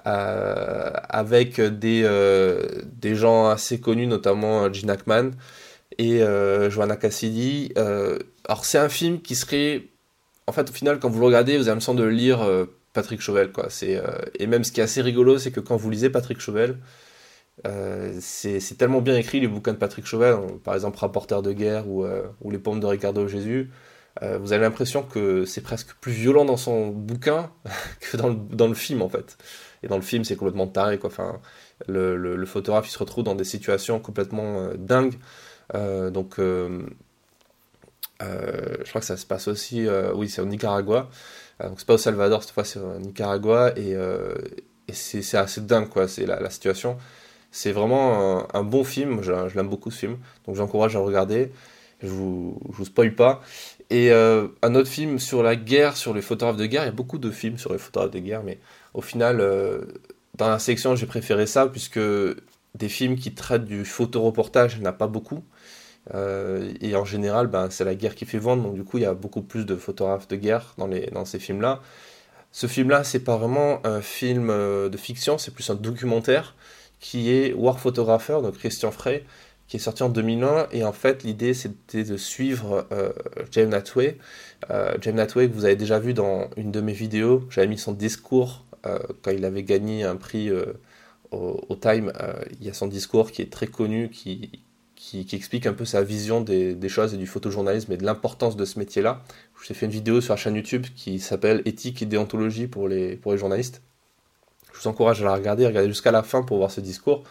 euh, 0.08 0.92
avec 1.10 1.62
des, 1.62 2.02
euh, 2.04 2.68
des 2.86 3.16
gens 3.16 3.50
assez 3.50 3.80
connus, 3.80 4.08
notamment 4.08 4.72
Gene 4.72 4.90
Hackman 4.90 5.32
et 5.98 6.22
Joanna 6.70 6.96
Cassidy. 6.96 7.74
alors 7.76 8.66
c'est 8.66 8.80
un 8.80 8.90
film 8.90 9.22
qui 9.22 9.36
serait, 9.36 9.84
en 10.48 10.52
fait, 10.52 10.70
au 10.70 10.74
final, 10.74 11.00
quand 11.00 11.10
vous 11.10 11.20
le 11.20 11.26
regardez, 11.26 11.58
vous 11.58 11.64
avez 11.64 11.72
l'impression 11.72 11.94
de 11.94 12.06
lire 12.06 12.40
Patrick 12.94 13.22
Chauvel, 13.22 13.52
quoi. 13.52 13.68
Et 14.40 14.48
même 14.48 14.64
ce 14.64 14.72
qui 14.72 14.80
est 14.80 14.84
assez 14.84 15.02
rigolo, 15.02 15.38
c'est 15.38 15.52
que 15.52 15.60
quand 15.60 15.76
vous 15.76 15.90
lisez 15.92 16.10
Patrick 16.10 16.40
Chauvel, 16.40 16.78
euh, 17.68 18.18
c'est 18.20 18.78
tellement 18.78 19.02
bien 19.02 19.16
écrit 19.16 19.40
les 19.40 19.48
bouquins 19.48 19.74
de 19.74 19.78
Patrick 19.78 20.06
Chauvel, 20.06 20.36
par 20.64 20.74
exemple 20.74 20.98
Rapporteur 20.98 21.42
de 21.42 21.54
guerre 21.54 21.88
ou, 21.88 22.04
euh, 22.04 22.24
Les 22.50 22.58
pommes 22.58 22.80
de 22.80 22.86
Ricardo 22.86 23.28
Jésus. 23.28 23.70
Euh, 24.22 24.38
vous 24.40 24.52
avez 24.52 24.64
l'impression 24.64 25.04
que 25.04 25.46
c'est 25.46 25.62
presque 25.62 25.94
plus 26.02 26.12
violent 26.12 26.44
dans 26.44 26.58
son 26.58 26.88
bouquin 26.88 27.50
que 28.12 28.18
dans 28.18 28.68
le, 28.68 28.74
film 28.74 29.02
en 29.02 29.10
fait. 29.10 29.38
Et 29.84 29.88
dans 29.88 29.96
le 29.96 30.02
film, 30.02 30.24
c'est 30.24 30.36
complètement 30.36 30.68
taré 30.68 30.98
quoi. 30.98 31.10
Enfin, 31.10 31.40
le, 31.88 32.46
photographe 32.46 32.88
il 32.88 32.92
se 32.92 33.00
retrouve 33.00 33.24
dans 33.24 33.36
des 33.36 33.44
situations 33.44 34.00
complètement 34.00 34.70
dingues. 34.78 35.18
donc, 35.74 36.36
je 36.40 36.90
crois 38.90 39.02
que 39.02 39.08
ça 39.08 39.18
se 39.18 39.26
passe 39.26 39.48
aussi, 39.48 39.88
oui, 40.16 40.30
c'est 40.30 40.42
au 40.42 40.46
Nicaragua. 40.46 41.10
donc, 41.64 41.80
c'est 41.80 41.88
pas 41.88 41.94
au 41.94 41.98
Salvador 41.98 42.44
cette 42.44 42.52
fois, 42.54 42.66
c'est 42.66 42.80
au 42.80 43.00
Nicaragua 43.00 43.72
et, 43.78 43.96
c'est 44.92 45.38
assez 45.38 45.62
dingue 45.62 45.88
quoi. 45.88 46.10
C'est 46.10 46.26
la 46.26 46.50
situation. 46.50 46.98
C'est 47.52 47.74
vraiment 47.74 48.46
un, 48.56 48.64
bon 48.64 48.86
film, 48.86 49.22
je, 49.22 49.32
l'aime 49.56 49.68
beaucoup 49.68 49.92
ce 49.92 50.00
film, 50.00 50.18
donc 50.48 50.56
j'encourage 50.56 50.96
à 50.96 51.00
regarder, 51.00 51.52
je 52.02 52.08
vous, 52.08 52.58
je 52.72 52.78
vous 52.78 52.86
spoil 52.86 53.14
pas. 53.14 53.42
Et 53.90 54.10
euh, 54.12 54.48
un 54.62 54.74
autre 54.76 54.88
film 54.88 55.20
sur 55.20 55.44
la 55.44 55.58
guerre, 55.58 55.98
sur 55.98 56.14
les 56.14 56.22
photographes 56.22 56.56
de 56.56 56.66
guerre, 56.66 56.84
il 56.84 56.86
y 56.86 56.90
a 56.90 56.94
beaucoup 56.94 57.18
de 57.18 57.30
films 57.30 57.58
sur 57.58 57.74
les 57.74 57.78
photographes 57.78 58.12
de 58.12 58.20
guerre, 58.20 58.42
mais 58.42 58.58
au 58.94 59.02
final, 59.02 59.42
euh, 59.42 59.82
dans 60.38 60.48
la 60.48 60.60
section, 60.60 60.96
j'ai 60.96 61.06
préféré 61.06 61.46
ça, 61.46 61.68
puisque 61.68 62.00
des 62.00 62.88
films 62.88 63.18
qui 63.18 63.34
traitent 63.34 63.66
du 63.66 63.84
photoreportage, 63.84 64.76
il 64.76 64.82
n'y 64.82 64.88
en 64.88 64.92
a 64.92 64.94
pas 64.94 65.08
beaucoup. 65.08 65.44
Euh, 66.16 66.74
et 66.80 66.96
en 66.96 67.04
général, 67.04 67.48
ben, 67.48 67.70
c'est 67.70 67.84
la 67.84 67.96
guerre 67.96 68.16
qui 68.16 68.24
fait 68.24 68.38
vendre, 68.38 68.64
donc 68.64 68.76
du 68.76 68.86
coup, 68.86 68.98
il 68.98 69.04
y 69.04 69.06
a 69.06 69.14
beaucoup 69.14 69.42
plus 69.42 69.66
de 69.66 69.76
photographes 69.76 70.30
de 70.30 70.38
guerre 70.38 70.74
dans, 70.78 70.88
les, 70.88 71.08
dans 71.08 71.26
ces 71.26 71.38
films-là. 71.38 71.82
Ce 72.54 72.68
film-là, 72.68 73.04
c'est 73.04 73.26
pas 73.26 73.36
vraiment 73.36 73.86
un 73.86 74.02
film 74.02 74.48
de 74.48 74.98
fiction, 74.98 75.38
c'est 75.38 75.54
plus 75.54 75.70
un 75.70 75.76
documentaire 75.76 76.56
qui 77.02 77.32
est 77.32 77.54
War 77.54 77.80
Photographer, 77.80 78.40
de 78.42 78.50
Christian 78.52 78.92
Frey, 78.92 79.26
qui 79.68 79.76
est 79.76 79.82
sorti 79.82 80.04
en 80.04 80.10
2001. 80.10 80.68
Et 80.72 80.86
en 80.86 80.94
fait, 80.94 81.24
l'idée, 81.24 81.54
c'était 81.54 82.06
de 82.06 82.16
suivre 82.16 82.88
James 83.52 83.70
Natway. 83.70 84.18
James 85.02 85.16
Natway, 85.16 85.50
que 85.50 85.54
vous 85.54 85.66
avez 85.66 85.76
déjà 85.76 86.00
vu 86.00 86.14
dans 86.14 86.50
une 86.58 86.72
de 86.72 86.80
mes 86.80 86.94
vidéos, 86.94 87.44
j'avais 87.50 87.68
mis 87.68 87.78
son 87.78 87.92
discours 87.92 88.66
quand 88.84 89.32
il 89.32 89.46
avait 89.46 89.64
gagné 89.64 90.04
un 90.04 90.16
prix 90.16 90.52
au, 91.32 91.76
Time, 91.76 92.12
euh, 92.20 92.34
il 92.60 92.66
y 92.66 92.70
a 92.70 92.74
son 92.74 92.88
discours 92.88 93.32
qui 93.32 93.42
est 93.42 93.52
très 93.52 93.68
connu, 93.68 94.10
qui, 94.10 94.64
qui, 94.96 95.26
explique 95.34 95.66
un 95.66 95.74
peu 95.74 95.86
sa 95.86 96.04
vision 96.04 96.42
des, 96.42 96.90
choses 96.90 97.14
et 97.14 97.18
du 97.18 97.26
photojournalisme 97.26 97.92
et 97.92 97.98
de 97.98 98.06
l'importance 98.06 98.56
de 98.56 98.66
ce 98.66 98.78
métier-là. 98.80 99.24
Je 99.56 99.66
vous 99.66 99.72
ai 99.72 99.76
fait 99.76 99.86
une 99.86 99.92
vidéo 99.92 100.22
sur 100.22 100.34
la 100.34 100.38
chaîne 100.38 100.56
YouTube 100.56 100.86
qui 100.96 101.20
s'appelle 101.20 101.62
Éthique 101.66 102.02
et 102.02 102.06
déontologie 102.06 102.68
pour 102.68 102.88
les, 102.88 103.16
pour 103.16 103.32
les 103.32 103.38
journalistes. 103.38 103.82
Je 104.74 104.80
vous 104.80 104.88
encourage 104.88 105.22
à 105.22 105.26
la 105.26 105.36
regarder, 105.36 105.66
à 105.66 105.68
regarder 105.68 105.90
jusqu'à 105.90 106.12
la 106.12 106.24
fin 106.24 106.44
pour 106.44 106.58
voir 106.58 106.72
ce 106.72 106.82
discours. 106.82 107.24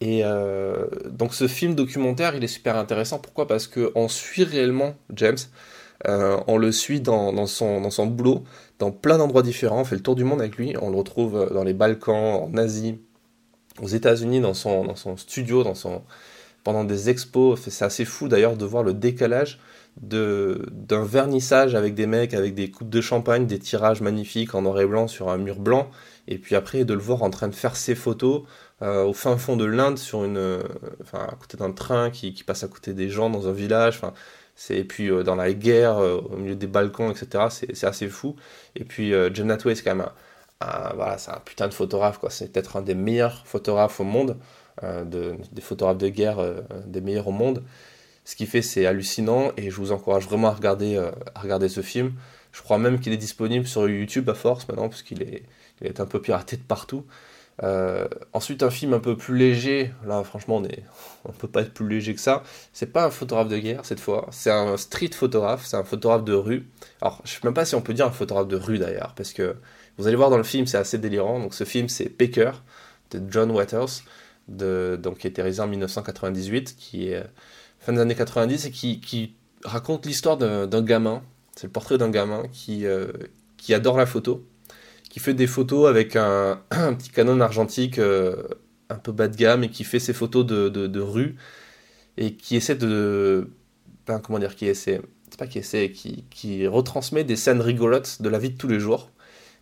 Et 0.00 0.20
euh, 0.24 0.86
donc 1.10 1.34
ce 1.34 1.48
film 1.48 1.74
documentaire, 1.74 2.36
il 2.36 2.44
est 2.44 2.48
super 2.48 2.76
intéressant. 2.76 3.18
Pourquoi? 3.18 3.46
Parce 3.46 3.66
qu'on 3.66 4.08
suit 4.08 4.44
réellement 4.44 4.94
James. 5.14 5.38
Euh, 6.06 6.38
on 6.46 6.58
le 6.58 6.70
suit 6.70 7.00
dans, 7.00 7.46
son, 7.46 7.80
dans 7.80 7.90
son 7.90 8.06
boulot, 8.06 8.44
dans 8.78 8.92
plein 8.92 9.18
d'endroits 9.18 9.42
différents. 9.42 9.80
On 9.80 9.84
fait 9.84 9.96
le 9.96 10.02
tour 10.02 10.14
du 10.14 10.22
monde 10.22 10.40
avec 10.40 10.56
lui. 10.56 10.76
On 10.80 10.90
le 10.90 10.96
retrouve 10.96 11.50
dans 11.52 11.64
les 11.64 11.74
Balkans, 11.74 12.44
en 12.44 12.56
Asie, 12.56 13.00
aux 13.82 13.88
États-Unis 13.88 14.40
dans 14.40 14.54
son, 14.54 14.84
dans 14.84 14.94
son 14.94 15.16
studio, 15.16 15.64
pendant 16.62 16.84
des 16.84 17.10
expos. 17.10 17.60
C'est 17.68 17.84
assez 17.84 18.04
fou 18.04 18.28
d'ailleurs 18.28 18.56
de 18.56 18.64
voir 18.64 18.84
le 18.84 18.94
décalage 18.94 19.58
d'un 20.00 21.04
vernissage 21.04 21.74
avec 21.74 21.94
des 21.94 22.06
mecs 22.06 22.34
avec 22.34 22.54
des 22.54 22.70
coupes 22.70 22.88
de 22.88 23.00
champagne, 23.00 23.46
des 23.46 23.58
tirages 23.58 24.00
magnifiques 24.00 24.54
en 24.54 24.62
noir 24.62 24.80
et 24.80 24.86
blanc 24.86 25.08
sur 25.08 25.28
un 25.28 25.38
mur 25.38 25.58
blanc, 25.58 25.90
et 26.28 26.38
puis 26.38 26.54
après 26.54 26.84
de 26.84 26.94
le 26.94 27.00
voir 27.00 27.22
en 27.22 27.30
train 27.30 27.48
de 27.48 27.54
faire 27.54 27.76
ses 27.76 27.94
photos 27.94 28.42
euh, 28.82 29.04
au 29.04 29.12
fin 29.12 29.36
fond 29.36 29.56
de 29.56 29.64
l'Inde 29.64 29.98
sur 29.98 30.24
une, 30.24 30.62
enfin 31.02 31.26
à 31.28 31.34
côté 31.34 31.56
d'un 31.56 31.72
train 31.72 32.10
qui, 32.10 32.32
qui, 32.32 32.44
passe 32.44 32.62
à 32.62 32.68
côté 32.68 32.94
des 32.94 33.08
gens 33.08 33.28
dans 33.28 33.48
un 33.48 33.52
village. 33.52 33.96
Enfin, 33.96 34.12
et 34.70 34.84
puis 34.84 35.10
euh, 35.10 35.22
dans 35.22 35.34
la 35.34 35.52
guerre 35.52 35.98
euh, 35.98 36.20
au 36.30 36.36
milieu 36.36 36.54
des 36.54 36.66
balcons, 36.66 37.10
etc. 37.10 37.44
C'est 37.50 37.86
assez 37.86 38.08
fou. 38.08 38.36
Et 38.76 38.84
puis 38.84 39.12
John 39.32 39.50
Hathaway 39.50 39.74
c'est 39.74 39.82
quand 39.82 39.96
même 39.96 40.06
un, 40.60 40.92
voilà, 40.94 41.18
c'est 41.18 41.30
un 41.30 41.40
putain 41.44 41.68
de 41.68 41.74
photographe, 41.74 42.18
quoi. 42.18 42.30
C'est 42.30 42.52
peut-être 42.52 42.76
un 42.76 42.82
des 42.82 42.94
meilleurs 42.94 43.46
photographes 43.46 44.00
au 44.00 44.04
monde, 44.04 44.36
euh, 44.82 45.04
des 45.04 45.60
photographes 45.60 45.98
de 45.98 46.08
guerre, 46.08 46.38
euh, 46.38 46.60
des 46.86 47.00
meilleurs 47.00 47.28
au 47.28 47.32
monde. 47.32 47.62
Ce 48.28 48.36
qu'il 48.36 48.46
fait, 48.46 48.60
c'est 48.60 48.84
hallucinant 48.84 49.52
et 49.56 49.70
je 49.70 49.76
vous 49.76 49.90
encourage 49.90 50.26
vraiment 50.26 50.48
à 50.48 50.52
regarder, 50.52 50.96
euh, 50.96 51.10
à 51.34 51.40
regarder 51.40 51.70
ce 51.70 51.80
film. 51.80 52.12
Je 52.52 52.60
crois 52.60 52.76
même 52.76 53.00
qu'il 53.00 53.10
est 53.14 53.16
disponible 53.16 53.66
sur 53.66 53.88
YouTube 53.88 54.28
à 54.28 54.34
force 54.34 54.68
maintenant, 54.68 54.90
parce 54.90 55.02
qu'il 55.02 55.22
est, 55.22 55.44
un 55.98 56.04
peu 56.04 56.20
piraté 56.20 56.58
de 56.58 56.62
partout. 56.62 57.06
ensuite, 58.34 58.62
un 58.62 58.68
film 58.68 58.92
un 58.92 58.98
peu 58.98 59.16
plus 59.16 59.34
léger. 59.34 59.92
Là, 60.06 60.22
franchement, 60.24 60.58
on 60.58 60.68
on 61.24 61.32
peut 61.32 61.48
pas 61.48 61.62
être 61.62 61.72
plus 61.72 61.88
léger 61.88 62.14
que 62.14 62.20
ça. 62.20 62.42
C'est 62.74 62.92
pas 62.92 63.06
un 63.06 63.10
photographe 63.10 63.48
de 63.48 63.56
guerre 63.56 63.86
cette 63.86 63.98
fois. 63.98 64.28
C'est 64.30 64.50
un 64.50 64.76
street 64.76 65.12
photographe. 65.14 65.64
C'est 65.64 65.78
un 65.78 65.84
photographe 65.84 66.24
de 66.24 66.34
rue. 66.34 66.68
Alors, 67.00 67.22
je 67.24 67.30
sais 67.30 67.40
même 67.44 67.54
pas 67.54 67.64
si 67.64 67.76
on 67.76 67.80
peut 67.80 67.94
dire 67.94 68.04
un 68.08 68.10
photographe 68.10 68.48
de 68.48 68.56
rue 68.56 68.76
d'ailleurs, 68.76 69.14
parce 69.16 69.32
que 69.32 69.56
vous 69.96 70.06
allez 70.06 70.16
voir 70.16 70.28
dans 70.28 70.36
le 70.36 70.42
film, 70.42 70.66
c'est 70.66 70.76
assez 70.76 70.98
délirant. 70.98 71.40
Donc 71.40 71.54
ce 71.54 71.64
film, 71.64 71.88
c'est 71.88 72.14
Baker 72.18 72.52
de 73.10 73.22
John 73.30 73.50
Waters, 73.52 74.02
de, 74.48 74.98
donc, 75.02 75.16
qui 75.16 75.28
réalisé 75.28 75.62
en 75.62 75.66
1998, 75.68 76.76
qui 76.76 77.08
est 77.08 77.16
euh, 77.16 77.24
fin 77.80 77.92
des 77.92 78.00
années 78.00 78.14
90 78.14 78.66
et 78.66 78.70
qui, 78.70 79.34
raconte 79.64 80.06
l'histoire 80.06 80.36
d'un 80.36 80.82
gamin. 80.82 81.22
C'est 81.56 81.66
le 81.66 81.72
portrait 81.72 81.98
d'un 81.98 82.10
gamin 82.10 82.44
qui, 82.52 82.86
euh, 82.86 83.08
qui 83.56 83.74
adore 83.74 83.96
la 83.96 84.06
photo, 84.06 84.46
qui 85.10 85.18
fait 85.18 85.34
des 85.34 85.48
photos 85.48 85.88
avec 85.88 86.14
un, 86.14 86.60
petit 86.70 87.10
canon 87.10 87.40
argentique 87.40 87.98
euh, 87.98 88.44
un 88.88 88.94
peu 88.94 89.10
bas 89.10 89.26
de 89.26 89.36
gamme 89.36 89.64
et 89.64 89.68
qui 89.68 89.82
fait 89.82 89.98
ses 89.98 90.12
photos 90.12 90.46
de, 90.46 91.00
rue 91.00 91.36
et 92.16 92.34
qui 92.34 92.54
essaie 92.54 92.76
de. 92.76 93.50
Ben, 94.06 94.20
comment 94.20 94.38
dire, 94.38 94.54
qui 94.54 94.66
essaie. 94.66 95.00
C'est 95.30 95.38
pas 95.38 95.48
qui 95.48 95.58
essaie, 95.58 95.90
qui, 95.90 96.24
qui 96.30 96.66
retransmet 96.68 97.24
des 97.24 97.36
scènes 97.36 97.60
rigolotes 97.60 98.22
de 98.22 98.28
la 98.28 98.38
vie 98.38 98.50
de 98.50 98.56
tous 98.56 98.68
les 98.68 98.78
jours 98.78 99.10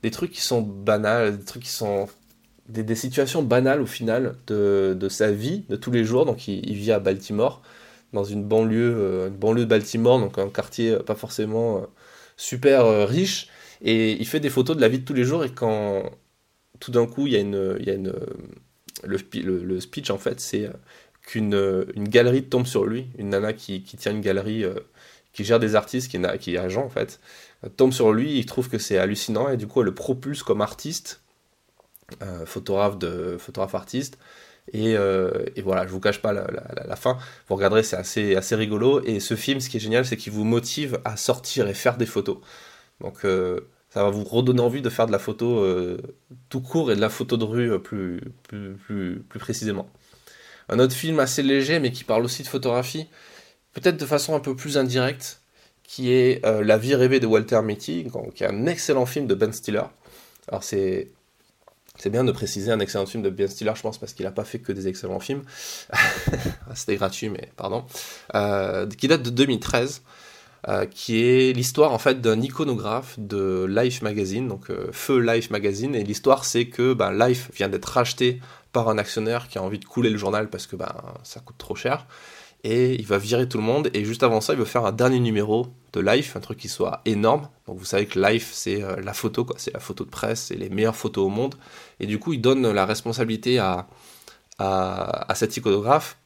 des 0.02 0.10
trucs 0.10 0.30
qui 0.30 0.40
sont 0.40 0.62
banals, 0.62 1.38
des 1.38 1.44
trucs 1.44 1.64
qui 1.64 1.70
sont 1.70 2.08
des, 2.68 2.94
situations 2.94 3.42
banales 3.42 3.80
au 3.80 3.86
final 3.86 4.36
de, 4.46 4.96
de, 4.98 5.08
sa 5.08 5.30
vie 5.30 5.64
de 5.68 5.76
tous 5.76 5.90
les 5.90 6.04
jours. 6.04 6.24
Donc 6.26 6.48
il, 6.48 6.74
vit 6.74 6.92
à 6.92 6.98
Baltimore, 6.98 7.62
dans 8.16 8.24
une 8.24 8.42
banlieue, 8.42 8.96
euh, 8.96 9.28
une 9.28 9.36
banlieue 9.36 9.64
de 9.64 9.70
Baltimore, 9.70 10.18
donc 10.18 10.38
un 10.38 10.48
quartier 10.48 10.92
euh, 10.92 10.98
pas 11.00 11.14
forcément 11.14 11.78
euh, 11.78 11.80
super 12.36 13.06
riche. 13.06 13.48
Et 13.82 14.12
il 14.12 14.26
fait 14.26 14.40
des 14.40 14.50
photos 14.50 14.74
de 14.76 14.80
la 14.80 14.88
vie 14.88 14.98
de 14.98 15.04
tous 15.04 15.14
les 15.14 15.24
jours. 15.24 15.44
Et 15.44 15.50
quand 15.50 16.10
tout 16.80 16.90
d'un 16.90 17.06
coup 17.06 17.26
il 17.26 17.34
y 17.34 17.36
a 17.36 17.40
une, 17.40 17.76
y 17.80 17.90
a 17.90 17.94
une 17.94 18.12
le, 19.04 19.18
le, 19.62 19.80
speech 19.80 20.10
en 20.10 20.18
fait, 20.18 20.40
c'est 20.40 20.70
qu'une 21.22 21.54
une 21.94 22.08
galerie 22.08 22.44
tombe 22.44 22.66
sur 22.66 22.86
lui, 22.86 23.08
une 23.18 23.30
nana 23.30 23.52
qui, 23.52 23.82
qui 23.82 23.96
tient 23.96 24.12
une 24.12 24.20
galerie, 24.20 24.64
qui 25.32 25.44
gère 25.44 25.60
des 25.60 25.74
artistes, 25.74 26.10
qui 26.10 26.18
qui 26.40 26.54
est 26.54 26.58
agent 26.58 26.82
en 26.82 26.88
fait, 26.88 27.20
tombe 27.76 27.92
sur 27.92 28.12
lui, 28.12 28.38
il 28.38 28.46
trouve 28.46 28.70
que 28.70 28.78
c'est 28.78 28.98
hallucinant 28.98 29.48
et 29.50 29.56
du 29.56 29.66
coup 29.66 29.80
elle 29.80 29.86
le 29.86 29.94
propulse 29.94 30.42
comme 30.42 30.62
artiste, 30.62 31.20
photographe 32.46 32.98
de 32.98 33.36
photographe 33.38 33.74
artiste. 33.74 34.18
Et, 34.72 34.96
euh, 34.96 35.44
et, 35.54 35.62
voilà, 35.62 35.86
je 35.86 35.92
vous 35.92 36.00
cache 36.00 36.20
pas 36.20 36.32
la, 36.32 36.96
fin. 36.96 37.18
Vous 37.48 37.54
regarderez, 37.54 37.82
c'est 37.82 37.96
assez, 37.96 38.36
assez 38.36 38.54
rigolo. 38.56 39.02
Et 39.04 39.20
ce 39.20 39.34
film, 39.34 39.60
ce 39.60 39.68
qui 39.68 39.76
est 39.76 39.80
génial, 39.80 40.04
c'est 40.04 40.16
qu'il 40.16 40.32
vous 40.32 40.44
motive 40.44 41.00
à 41.04 41.16
sortir 41.16 41.68
et 41.68 41.74
faire 41.74 41.96
des 41.96 42.06
photos. 42.06 42.38
Donc 43.00 43.24
euh, 43.24 43.68
ça 43.90 44.02
va 44.02 44.10
vous 44.10 44.24
redonner 44.24 44.60
envie 44.60 44.82
de 44.82 44.90
faire 44.90 45.06
de 45.06 45.12
la 45.12 45.18
photo 45.18 45.64
tout 46.48 46.60
court 46.60 46.90
et 46.90 46.96
de 46.96 47.00
la 47.00 47.08
photo 47.08 47.36
de 47.36 47.44
rue 47.44 47.80
plus, 47.80 48.20
plus, 48.48 48.74
plus, 48.74 49.24
plus 49.28 49.38
précisément. 49.38 49.88
Un 50.68 50.78
autre 50.80 50.94
film 50.94 51.20
assez 51.20 51.42
léger, 51.42 51.78
mais 51.78 51.92
qui 51.92 52.04
parle 52.04 52.24
aussi 52.24 52.42
de 52.42 52.48
photographie, 52.48 53.06
peut-être 53.72 53.96
de 53.98 54.06
façon 54.06 54.34
un 54.34 54.40
peu 54.40 54.56
plus 54.56 54.78
indirecte, 54.78 55.40
qui 55.84 56.12
est 56.12 56.44
euh, 56.44 56.64
La 56.64 56.78
vie 56.78 56.94
rêvée 56.94 57.20
de 57.20 57.26
Walter 57.26 57.62
Mitty, 57.62 58.06
qui 58.34 58.44
est 58.44 58.48
un 58.48 58.66
excellent 58.66 59.06
film 59.06 59.26
de 59.26 59.34
Ben 59.34 59.52
Stiller. 59.52 59.84
Alors 60.48 60.64
c'est 60.64 61.10
c'est 61.98 62.10
bien 62.10 62.24
de 62.24 62.32
préciser 62.32 62.70
un 62.72 62.80
excellent 62.80 63.06
film 63.06 63.22
de 63.22 63.30
Ben 63.30 63.48
Stiller, 63.48 63.72
je 63.74 63.82
pense, 63.82 63.98
parce 63.98 64.12
qu'il 64.12 64.24
n'a 64.24 64.32
pas 64.32 64.44
fait 64.44 64.58
que 64.58 64.72
des 64.72 64.88
excellents 64.88 65.20
films. 65.20 65.42
C'était 66.74 66.96
gratuit, 66.96 67.28
mais 67.28 67.50
pardon. 67.56 67.84
Euh, 68.34 68.86
qui 68.86 69.08
date 69.08 69.22
de 69.22 69.30
2013, 69.30 70.02
euh, 70.68 70.86
qui 70.86 71.22
est 71.22 71.52
l'histoire 71.54 71.92
en 71.92 71.98
fait 71.98 72.20
d'un 72.20 72.40
iconographe 72.40 73.14
de 73.18 73.66
Life 73.68 74.02
Magazine, 74.02 74.48
donc 74.48 74.70
Feu 74.92 75.20
Life 75.20 75.50
Magazine. 75.50 75.94
Et 75.94 76.04
l'histoire, 76.04 76.44
c'est 76.44 76.66
que 76.66 76.92
ben, 76.92 77.12
Life 77.12 77.50
vient 77.54 77.68
d'être 77.68 77.86
racheté 77.86 78.40
par 78.72 78.88
un 78.88 78.98
actionnaire 78.98 79.48
qui 79.48 79.58
a 79.58 79.62
envie 79.62 79.78
de 79.78 79.84
couler 79.84 80.10
le 80.10 80.18
journal 80.18 80.50
parce 80.50 80.66
que 80.66 80.76
ben, 80.76 80.92
ça 81.22 81.40
coûte 81.40 81.56
trop 81.58 81.76
cher 81.76 82.06
et 82.66 82.94
il 82.94 83.06
va 83.06 83.16
virer 83.16 83.48
tout 83.48 83.58
le 83.58 83.64
monde. 83.64 83.90
Et 83.94 84.04
juste 84.04 84.24
avant 84.24 84.40
ça, 84.40 84.52
il 84.52 84.58
veut 84.58 84.64
faire 84.64 84.84
un 84.84 84.92
dernier 84.92 85.20
numéro 85.20 85.68
de 85.92 86.00
Life, 86.00 86.36
un 86.36 86.40
truc 86.40 86.58
qui 86.58 86.68
soit 86.68 87.00
énorme. 87.04 87.48
Donc 87.68 87.78
vous 87.78 87.84
savez 87.84 88.06
que 88.06 88.18
Life, 88.18 88.50
c'est 88.52 88.82
euh, 88.82 88.96
la 89.00 89.14
photo, 89.14 89.44
quoi. 89.44 89.54
C'est 89.56 89.72
la 89.72 89.78
photo 89.78 90.04
de 90.04 90.10
presse, 90.10 90.46
c'est 90.48 90.56
les 90.56 90.68
meilleures 90.68 90.96
photos 90.96 91.26
au 91.26 91.28
monde. 91.28 91.54
Et 92.00 92.06
du 92.06 92.18
coup, 92.18 92.32
il 92.32 92.40
donne 92.40 92.68
la 92.68 92.84
responsabilité 92.84 93.60
à, 93.60 93.86
à, 94.58 95.32
cet 95.36 95.56
iconographe 95.56 96.18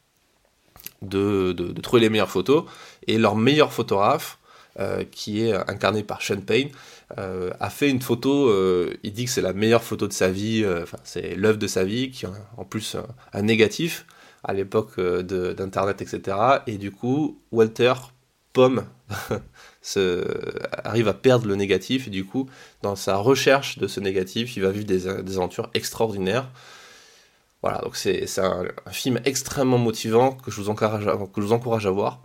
de, 1.02 1.52
de, 1.52 1.78
trouver 1.82 2.00
les 2.00 2.08
meilleures 2.08 2.30
photos. 2.30 2.64
Et 3.06 3.18
leur 3.18 3.36
meilleur 3.36 3.70
photographe, 3.70 4.38
euh, 4.78 5.04
qui 5.10 5.42
est 5.42 5.52
incarné 5.52 6.02
par 6.02 6.22
Sean 6.22 6.40
Payne, 6.40 6.70
euh, 7.18 7.50
a 7.60 7.68
fait 7.68 7.90
une 7.90 8.00
photo, 8.00 8.50
il 9.02 9.12
dit 9.12 9.26
que 9.26 9.30
c'est 9.30 9.42
la 9.42 9.52
meilleure 9.52 9.84
photo 9.84 10.08
de 10.08 10.14
sa 10.14 10.30
vie, 10.30 10.64
c'est 11.04 11.34
l'œuvre 11.34 11.58
de 11.58 11.66
sa 11.66 11.84
vie, 11.84 12.10
qui 12.10 12.24
a 12.24 12.30
en 12.56 12.64
plus 12.64 12.96
un 13.34 13.42
négatif 13.42 14.06
à 14.44 14.52
l'époque 14.52 14.92
euh, 14.98 15.22
d'Internet, 15.52 16.00
etc. 16.02 16.36
Et 16.66 16.78
du 16.78 16.90
coup, 16.90 17.40
Walter 17.52 17.94
Pomme 18.52 18.84
arrive 20.84 21.08
à 21.08 21.14
perdre 21.14 21.46
le 21.46 21.56
négatif, 21.56 22.08
et 22.08 22.10
du 22.10 22.24
coup, 22.24 22.48
dans 22.82 22.96
sa 22.96 23.16
recherche 23.16 23.78
de 23.78 23.86
ce 23.86 24.00
négatif, 24.00 24.56
il 24.56 24.62
va 24.62 24.70
vivre 24.70 24.86
des, 24.86 25.06
aventures 25.06 25.70
extraordinaires. 25.74 26.48
Voilà, 27.62 27.78
donc 27.78 27.96
c'est 27.96 28.26
un, 28.38 28.64
film 28.90 29.20
extrêmement 29.24 29.78
motivant 29.78 30.32
que 30.32 30.50
je, 30.50 30.60
vous 30.60 30.70
encourage 30.70 31.06
à, 31.06 31.16
que 31.16 31.40
je 31.40 31.46
vous 31.46 31.52
encourage 31.52 31.86
à 31.86 31.90
voir. 31.90 32.22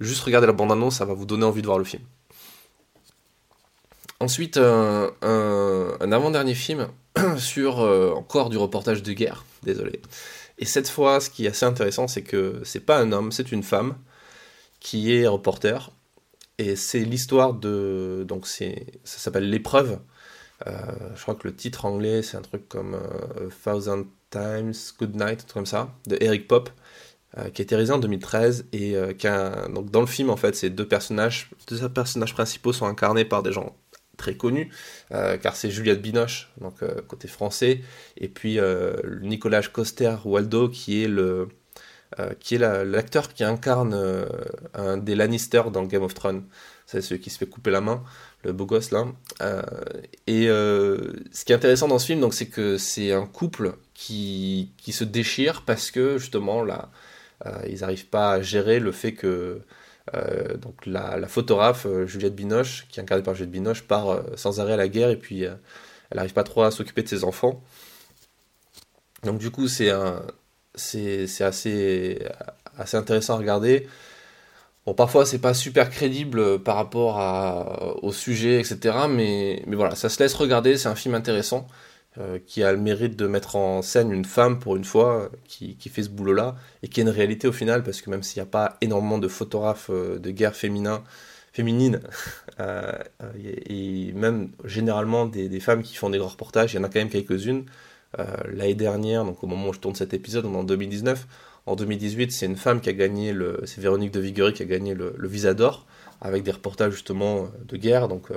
Juste 0.00 0.22
regarder 0.22 0.46
la 0.46 0.54
bande-annonce, 0.54 0.96
ça 0.96 1.04
va 1.04 1.14
vous 1.14 1.26
donner 1.26 1.44
envie 1.44 1.60
de 1.60 1.66
voir 1.66 1.78
le 1.78 1.84
film. 1.84 2.02
Ensuite, 4.18 4.56
un, 4.56 5.10
un 5.20 6.12
avant-dernier 6.12 6.54
film 6.54 6.88
sur 7.38 7.80
euh, 7.80 8.12
encore 8.16 8.50
du 8.50 8.56
reportage 8.56 9.02
de 9.02 9.12
guerre, 9.12 9.44
désolé. 9.62 10.00
Et 10.58 10.64
cette 10.64 10.88
fois, 10.88 11.20
ce 11.20 11.30
qui 11.30 11.46
est 11.46 11.48
assez 11.48 11.66
intéressant, 11.66 12.08
c'est 12.08 12.22
que 12.22 12.60
c'est 12.64 12.80
pas 12.80 12.98
un 12.98 13.12
homme, 13.12 13.32
c'est 13.32 13.52
une 13.52 13.62
femme 13.62 13.96
qui 14.80 15.14
est 15.14 15.26
reporter. 15.26 15.90
Et 16.58 16.76
c'est 16.76 17.00
l'histoire 17.00 17.54
de. 17.54 18.24
Donc, 18.28 18.46
c'est, 18.46 18.86
ça 19.04 19.18
s'appelle 19.18 19.48
L'épreuve. 19.50 19.98
Euh, 20.66 20.72
je 21.16 21.22
crois 21.22 21.34
que 21.34 21.48
le 21.48 21.54
titre 21.56 21.86
anglais, 21.86 22.22
c'est 22.22 22.36
un 22.36 22.42
truc 22.42 22.68
comme 22.68 22.94
euh, 22.94 23.48
Thousand 23.64 24.04
Times 24.30 24.74
Good 24.98 25.16
Night, 25.16 25.30
un 25.30 25.34
truc 25.36 25.52
comme 25.52 25.66
ça, 25.66 25.92
de 26.06 26.16
Eric 26.20 26.46
Pop, 26.46 26.70
euh, 27.38 27.50
qui 27.50 27.62
a 27.62 27.64
été 27.64 27.74
réalisé 27.74 27.92
en 27.92 27.98
2013. 27.98 28.66
Et 28.72 28.94
qui 29.18 29.26
a, 29.26 29.68
donc, 29.68 29.90
dans 29.90 30.00
le 30.00 30.06
film, 30.06 30.30
en 30.30 30.36
fait, 30.36 30.54
ces 30.54 30.70
deux 30.70 30.86
personnages, 30.86 31.50
deux 31.68 31.88
personnages 31.88 32.34
principaux 32.34 32.72
sont 32.72 32.86
incarnés 32.86 33.24
par 33.24 33.42
des 33.42 33.52
gens 33.52 33.74
très 34.22 34.36
connu, 34.36 34.70
car 35.10 35.56
c'est 35.56 35.70
Juliette 35.70 36.00
Binoche, 36.00 36.50
donc 36.60 36.76
côté 37.08 37.26
français, 37.26 37.80
et 38.16 38.28
puis 38.28 38.58
Nicolas 39.20 39.62
Coster 39.62 40.14
Waldo, 40.24 40.68
qui 40.68 41.02
est 41.02 41.08
le 41.08 41.48
qui 42.40 42.54
est 42.54 42.58
l'acteur 42.58 43.32
qui 43.32 43.42
incarne 43.42 43.94
un 44.74 44.96
des 44.96 45.14
Lannister 45.14 45.62
dans 45.72 45.82
Game 45.84 46.02
of 46.02 46.14
Thrones. 46.14 46.44
C'est 46.86 47.00
celui 47.00 47.20
qui 47.20 47.30
se 47.30 47.38
fait 47.38 47.46
couper 47.46 47.70
la 47.70 47.80
main, 47.80 48.02
le 48.44 48.52
beau 48.52 48.66
gosse 48.66 48.90
là. 48.92 49.06
et 50.26 50.46
ce 50.46 51.44
qui 51.44 51.52
est 51.52 51.56
intéressant 51.56 51.88
dans 51.88 51.98
ce 51.98 52.06
film, 52.06 52.20
donc, 52.20 52.34
c'est 52.34 52.46
que 52.46 52.78
c'est 52.78 53.12
un 53.12 53.26
couple 53.26 53.74
qui, 53.94 54.72
qui 54.76 54.92
se 54.92 55.04
déchire 55.04 55.62
parce 55.66 55.90
que 55.90 56.18
justement 56.18 56.62
là, 56.62 56.90
ils 57.68 57.80
n'arrivent 57.80 58.06
pas 58.06 58.32
à 58.34 58.42
gérer 58.42 58.78
le 58.78 58.92
fait 58.92 59.14
que 59.14 59.62
euh, 60.14 60.56
donc 60.56 60.84
la, 60.86 61.26
photographe 61.26 61.86
euh, 61.86 62.06
Juliette 62.06 62.34
Binoche, 62.34 62.86
qui 62.88 63.00
est 63.00 63.02
incarnée 63.02 63.22
par 63.22 63.34
Juliette 63.34 63.50
Binoche, 63.50 63.82
part 63.82 64.10
euh, 64.10 64.22
sans 64.36 64.60
arrêt 64.60 64.74
à 64.74 64.76
la 64.76 64.88
guerre 64.88 65.10
et 65.10 65.16
puis 65.16 65.42
elle 65.42 65.58
n'arrive 66.14 66.34
pas 66.34 66.44
trop 66.44 66.62
à 66.62 66.70
s'occuper 66.70 67.02
de 67.02 67.08
ses 67.08 67.24
enfants. 67.24 67.62
Donc 69.24 69.38
du 69.38 69.50
coup 69.50 69.68
c'est 69.68 69.90
assez 71.40 72.18
intéressant 72.92 73.34
à 73.34 73.38
regarder. 73.38 73.88
Bon, 74.84 74.94
parfois 74.94 75.24
c'est 75.24 75.38
pas 75.38 75.54
super 75.54 75.90
crédible 75.90 76.58
par 76.62 76.76
rapport 76.76 77.98
au 78.02 78.12
sujet, 78.12 78.60
etc. 78.60 79.06
Mais 79.08 79.62
voilà, 79.68 79.94
ça 79.94 80.08
se 80.08 80.22
laisse 80.22 80.34
regarder, 80.34 80.76
c'est 80.76 80.88
un 80.88 80.96
film 80.96 81.14
intéressant. 81.14 81.68
Euh, 82.18 82.38
qui 82.46 82.62
a 82.62 82.70
le 82.72 82.78
mérite 82.78 83.16
de 83.16 83.26
mettre 83.26 83.56
en 83.56 83.80
scène 83.80 84.12
une 84.12 84.26
femme 84.26 84.58
pour 84.58 84.76
une 84.76 84.84
fois 84.84 85.30
qui, 85.48 85.74
fait 85.88 86.02
ce 86.02 86.10
boulot-là 86.10 86.56
et 86.82 86.88
qui 86.88 87.00
est 87.00 87.04
une 87.04 87.08
réalité 87.08 87.48
au 87.48 87.52
final 87.52 87.82
parce 87.82 88.02
que 88.02 88.10
même 88.10 88.22
s'il 88.22 88.42
n'y 88.42 88.46
a 88.46 88.50
pas 88.50 88.76
énormément 88.82 89.16
de 89.16 89.28
photographes 89.28 89.88
euh, 89.88 90.18
de 90.18 90.30
guerre 90.30 90.54
féminin, 90.54 91.04
féminines 91.54 92.00
euh, 92.60 92.92
et 93.48 94.12
même 94.12 94.50
généralement 94.66 95.24
des, 95.24 95.48
des, 95.48 95.60
femmes 95.60 95.82
qui 95.82 95.96
font 95.96 96.10
des 96.10 96.18
grands 96.18 96.28
reportages, 96.28 96.74
il 96.74 96.76
y 96.76 96.80
en 96.80 96.84
a 96.84 96.88
quand 96.88 96.98
même 96.98 97.08
quelques-unes. 97.08 97.64
L'année 98.52 98.74
dernière, 98.74 99.24
donc 99.24 99.42
au 99.42 99.46
moment 99.46 99.68
où 99.68 99.72
je 99.72 99.78
tourne 99.78 99.94
cet 99.94 100.12
épisode, 100.12 100.44
on 100.44 100.52
est 100.52 100.58
en 100.58 100.64
2019. 100.64 101.26
En 101.64 101.76
2018, 101.76 102.30
c'est 102.30 102.44
une 102.44 102.56
femme 102.56 102.82
qui 102.82 102.90
a 102.90 102.92
gagné 102.92 103.32
le, 103.32 103.62
c'est 103.64 103.80
Véronique 103.80 104.10
de 104.10 104.20
Viguerie 104.20 104.52
qui 104.52 104.62
a 104.62 104.66
gagné 104.66 104.92
le, 104.92 105.14
le 105.16 105.28
Visa 105.28 105.54
d'or 105.54 105.86
avec 106.20 106.42
des 106.42 106.50
reportages 106.50 106.92
justement 106.92 107.48
de 107.66 107.76
guerre. 107.78 108.08
Donc 108.08 108.28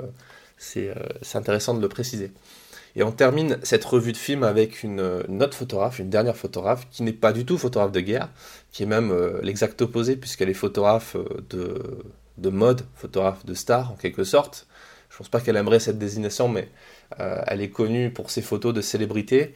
c'est 0.56 0.94
intéressant 1.34 1.74
de 1.74 1.82
le 1.82 1.90
préciser. 1.90 2.30
Et 2.96 3.02
on 3.02 3.12
termine 3.12 3.58
cette 3.62 3.84
revue 3.84 4.12
de 4.12 4.16
film 4.16 4.42
avec 4.42 4.82
une, 4.82 5.00
autre 5.00 5.54
photographe, 5.54 5.98
une 5.98 6.08
dernière 6.08 6.36
photographe, 6.36 6.88
qui 6.90 7.02
n'est 7.02 7.12
pas 7.12 7.34
du 7.34 7.44
tout 7.44 7.58
photographe 7.58 7.92
de 7.92 8.00
guerre, 8.00 8.30
qui 8.72 8.84
est 8.84 8.86
même 8.86 9.12
euh, 9.12 9.38
l'exact 9.42 9.82
opposé, 9.82 10.16
puisqu'elle 10.16 10.48
est 10.48 10.54
photographe 10.54 11.14
euh, 11.14 11.26
de, 11.50 11.82
de, 12.38 12.48
mode, 12.48 12.86
photographe 12.94 13.44
de 13.44 13.52
star 13.52 13.92
en 13.92 13.96
quelque 13.96 14.24
sorte. 14.24 14.66
Je 15.10 15.18
pense 15.18 15.28
pas 15.28 15.40
qu'elle 15.40 15.56
aimerait 15.56 15.78
cette 15.78 15.98
désignation, 15.98 16.48
mais 16.48 16.70
euh, 17.20 17.42
elle 17.46 17.60
est 17.60 17.68
connue 17.68 18.10
pour 18.10 18.30
ses 18.30 18.40
photos 18.40 18.72
de 18.72 18.80
célébrités, 18.80 19.54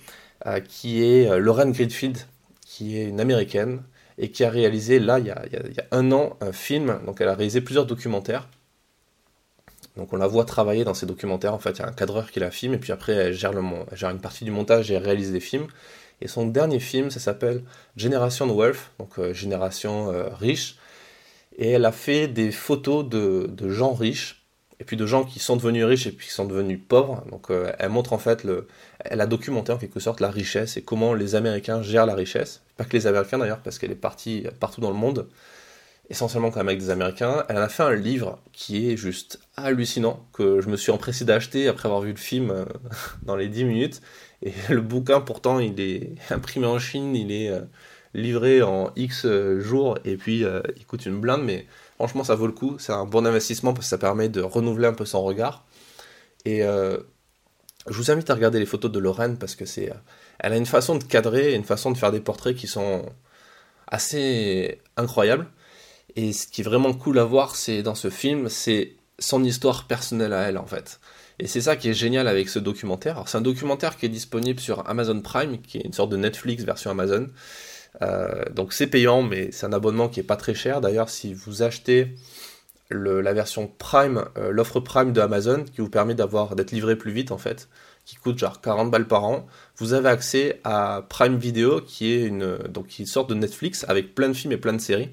qui 0.69 1.05
est 1.05 1.39
Lauren 1.39 1.69
Greenfield, 1.69 2.17
qui 2.65 2.99
est 2.99 3.05
une 3.05 3.21
américaine, 3.21 3.83
et 4.17 4.31
qui 4.31 4.43
a 4.43 4.49
réalisé, 4.49 4.99
là, 4.99 5.19
il 5.19 5.27
y 5.27 5.33
il 5.53 5.75
y 5.75 5.81
a 5.81 5.87
un 5.91 6.13
an, 6.13 6.39
un 6.41 6.53
film, 6.53 6.99
donc 7.05 7.21
elle 7.21 7.29
a 7.29 7.35
réalisé 7.35 7.61
plusieurs 7.61 7.85
documentaires, 7.85 8.49
donc 9.97 10.13
on 10.13 10.17
la 10.17 10.27
voit 10.27 10.45
travailler 10.45 10.85
dans 10.85 10.95
ses 10.95 11.07
documentaires, 11.07 11.55
en 11.55 11.59
fait, 11.59 11.73
il 11.73 11.79
y 11.81 11.83
a 11.83 11.89
un 11.89 11.93
cadreur 11.93 12.31
qui 12.31 12.41
la 12.41 12.51
filme, 12.51 12.75
et 12.75 12.79
puis 12.79 12.93
après 12.93 13.13
elle 13.13 13.35
gère, 13.35 13.53
une 13.57 14.21
partie 14.21 14.45
du 14.45 14.51
montage 14.51 14.91
et 14.91 14.95
elle 14.95 15.05
réalise 15.05 15.33
des 15.33 15.41
films. 15.41 15.67
Et 16.21 16.29
son 16.29 16.47
dernier 16.47 16.81
film, 16.81 17.11
ça 17.11 17.19
s'appelle 17.19 17.63
Generation 17.97 18.51
Wealth, 18.55 18.91
donc 18.99 19.19
euh, 19.19 19.33
Génération 19.33 20.13
euh, 20.13 20.29
riche. 20.29 20.77
Et 21.57 21.71
elle 21.71 21.85
a 21.85 21.93
fait 21.93 22.29
des 22.29 22.53
photos 22.53 23.09
de, 23.09 23.49
de, 23.51 23.71
gens 23.71 23.93
riches, 23.93 24.45
et 24.79 24.85
puis 24.85 24.97
de 24.97 25.07
gens 25.07 25.25
qui 25.25 25.39
sont 25.39 25.57
devenus 25.57 25.85
riches 25.85 26.07
et 26.07 26.13
puis 26.13 26.29
qui 26.29 26.33
sont 26.33 26.45
devenus 26.45 26.79
pauvres. 26.87 27.25
Donc 27.31 27.51
euh, 27.51 27.73
elle 27.79 27.91
montre 27.91 28.13
en 28.13 28.19
fait, 28.19 28.45
le, 28.45 28.69
elle 29.01 29.21
a 29.21 29.27
documenté 29.27 29.73
en 29.73 29.79
quelque 29.79 30.01
sorte 30.01 30.21
la 30.21 30.31
richesse 30.31 30.77
et 30.77 30.83
comment 30.83 31.15
les 31.15 31.35
Américains 31.35 31.83
gèrent 31.83 32.07
la 32.07 32.15
richesse. 32.15 32.63
Pas 32.77 32.85
que 32.85 32.97
les 32.97 33.07
Américains 33.07 33.39
d'ailleurs, 33.39 33.61
parce 33.61 33.79
qu'elle 33.79 33.91
est 33.91 33.95
partie 33.95 34.47
partout 34.61 34.81
dans 34.81 34.91
le 34.91 34.97
monde 34.97 35.27
essentiellement 36.11 36.51
quand 36.51 36.59
même 36.59 36.69
avec 36.69 36.81
des 36.81 36.91
Américains. 36.91 37.45
Elle 37.49 37.57
a 37.57 37.69
fait 37.69 37.85
un 37.85 37.95
livre 37.95 38.41
qui 38.53 38.91
est 38.91 38.97
juste 38.97 39.41
hallucinant, 39.57 40.27
que 40.33 40.61
je 40.61 40.69
me 40.69 40.77
suis 40.77 40.91
empressé 40.91 41.25
d'acheter 41.25 41.69
après 41.69 41.87
avoir 41.87 42.03
vu 42.03 42.11
le 42.11 42.19
film 42.19 42.51
euh, 42.51 42.65
dans 43.23 43.37
les 43.37 43.49
10 43.49 43.65
minutes. 43.65 44.01
Et 44.43 44.53
le 44.69 44.81
bouquin, 44.81 45.21
pourtant, 45.21 45.61
il 45.61 45.81
est 45.81 46.15
imprimé 46.31 46.67
en 46.67 46.79
Chine, 46.79 47.15
il 47.15 47.31
est 47.31 47.49
euh, 47.49 47.61
livré 48.13 48.61
en 48.61 48.93
X 48.97 49.25
jours, 49.61 49.99
et 50.05 50.17
puis 50.17 50.45
euh, 50.45 50.61
il 50.77 50.85
coûte 50.85 51.07
une 51.07 51.21
blinde, 51.21 51.45
mais 51.45 51.67
franchement, 51.95 52.25
ça 52.25 52.35
vaut 52.35 52.49
le 52.49 52.53
coup. 52.53 52.77
C'est 52.79 52.93
un 52.93 53.07
bon 53.07 53.25
investissement 53.25 53.73
parce 53.73 53.87
que 53.87 53.91
ça 53.91 53.99
permet 53.99 54.29
de 54.29 54.41
renouveler 54.41 54.89
un 54.89 54.95
peu 54.95 55.05
son 55.05 55.23
regard. 55.23 55.65
Et 56.45 56.63
je 56.63 57.95
vous 57.95 58.11
invite 58.11 58.31
à 58.31 58.35
regarder 58.35 58.59
les 58.59 58.65
photos 58.65 58.91
de 58.91 58.99
Lorraine 58.99 59.37
parce 59.37 59.55
que 59.55 59.67
c'est, 59.67 59.93
elle 60.39 60.55
a 60.55 60.57
une 60.57 60.65
façon 60.65 60.97
de 60.97 61.05
cadrer, 61.05 61.55
une 61.55 61.65
façon 61.65 61.91
de 61.91 61.99
faire 61.99 62.11
des 62.11 62.21
portraits 62.21 62.57
qui 62.57 62.67
sont 62.67 63.05
assez 63.87 64.81
incroyables. 64.97 65.47
Et 66.17 66.33
ce 66.33 66.47
qui 66.47 66.61
est 66.61 66.65
vraiment 66.65 66.93
cool 66.93 67.19
à 67.19 67.25
voir, 67.25 67.57
c'est 67.57 67.83
dans 67.83 67.95
ce 67.95 68.11
film, 68.11 68.49
c'est 68.49 68.95
son 69.19 69.45
histoire 69.45 69.87
personnelle 69.87 70.33
à 70.33 70.49
elle 70.49 70.59
en 70.59 70.67
fait. 70.67 71.01
Et 71.39 71.47
c'est 71.47 71.63
ça 71.63 71.77
qui 71.77 71.89
est 71.89 71.95
génial 71.95 72.29
avec 72.29 72.49
ce 72.49 72.59
documentaire. 72.59 73.23
C'est 73.27 73.39
un 73.39 73.43
documentaire 73.43 73.97
qui 73.97 74.07
est 74.07 74.11
disponible 74.11 74.61
sur 74.61 74.89
Amazon 74.89 75.21
Prime, 75.21 75.61
qui 75.63 75.79
est 75.79 75.83
une 75.85 75.93
sorte 75.93 76.11
de 76.11 76.17
Netflix 76.17 76.65
version 76.65 76.91
Amazon. 76.91 77.29
Euh, 78.03 78.45
donc 78.53 78.73
c'est 78.73 78.87
payant, 78.87 79.23
mais 79.23 79.51
c'est 79.53 79.67
un 79.67 79.73
abonnement 79.73 80.09
qui 80.09 80.21
est 80.21 80.25
pas 80.25 80.37
très 80.37 80.55
cher. 80.55 80.81
D'ailleurs, 80.81 81.09
si 81.09 81.33
vous 81.33 81.63
achetez 81.63 82.15
la 82.91 83.33
version 83.33 83.71
Prime, 83.79 84.25
euh, 84.37 84.51
l'offre 84.51 84.81
Prime 84.81 85.13
de 85.13 85.21
Amazon, 85.21 85.65
qui 85.65 85.81
vous 85.81 85.89
permet 85.89 86.15
d'avoir 86.15 86.57
d'être 86.57 86.73
livré 86.73 86.97
plus 86.97 87.13
vite 87.13 87.31
en 87.31 87.39
fait, 87.39 87.69
qui 88.05 88.17
coûte 88.17 88.39
genre 88.39 88.61
40 88.61 88.91
balles 88.91 89.07
par 89.07 89.25
an, 89.25 89.47
vous 89.77 89.93
avez 89.93 90.09
accès 90.09 90.61
à 90.65 91.07
Prime 91.09 91.39
Video, 91.39 91.81
qui 91.81 92.13
est 92.13 92.23
une 92.23 92.59
donc 92.69 92.89
qui 92.89 93.03
est 93.03 93.05
une 93.05 93.11
sorte 93.11 93.31
de 93.31 93.35
Netflix 93.35 93.85
avec 93.89 94.15
plein 94.15 94.29
de 94.29 94.35
films 94.35 94.53
et 94.53 94.57
plein 94.57 94.73
de 94.73 94.81
séries. 94.81 95.11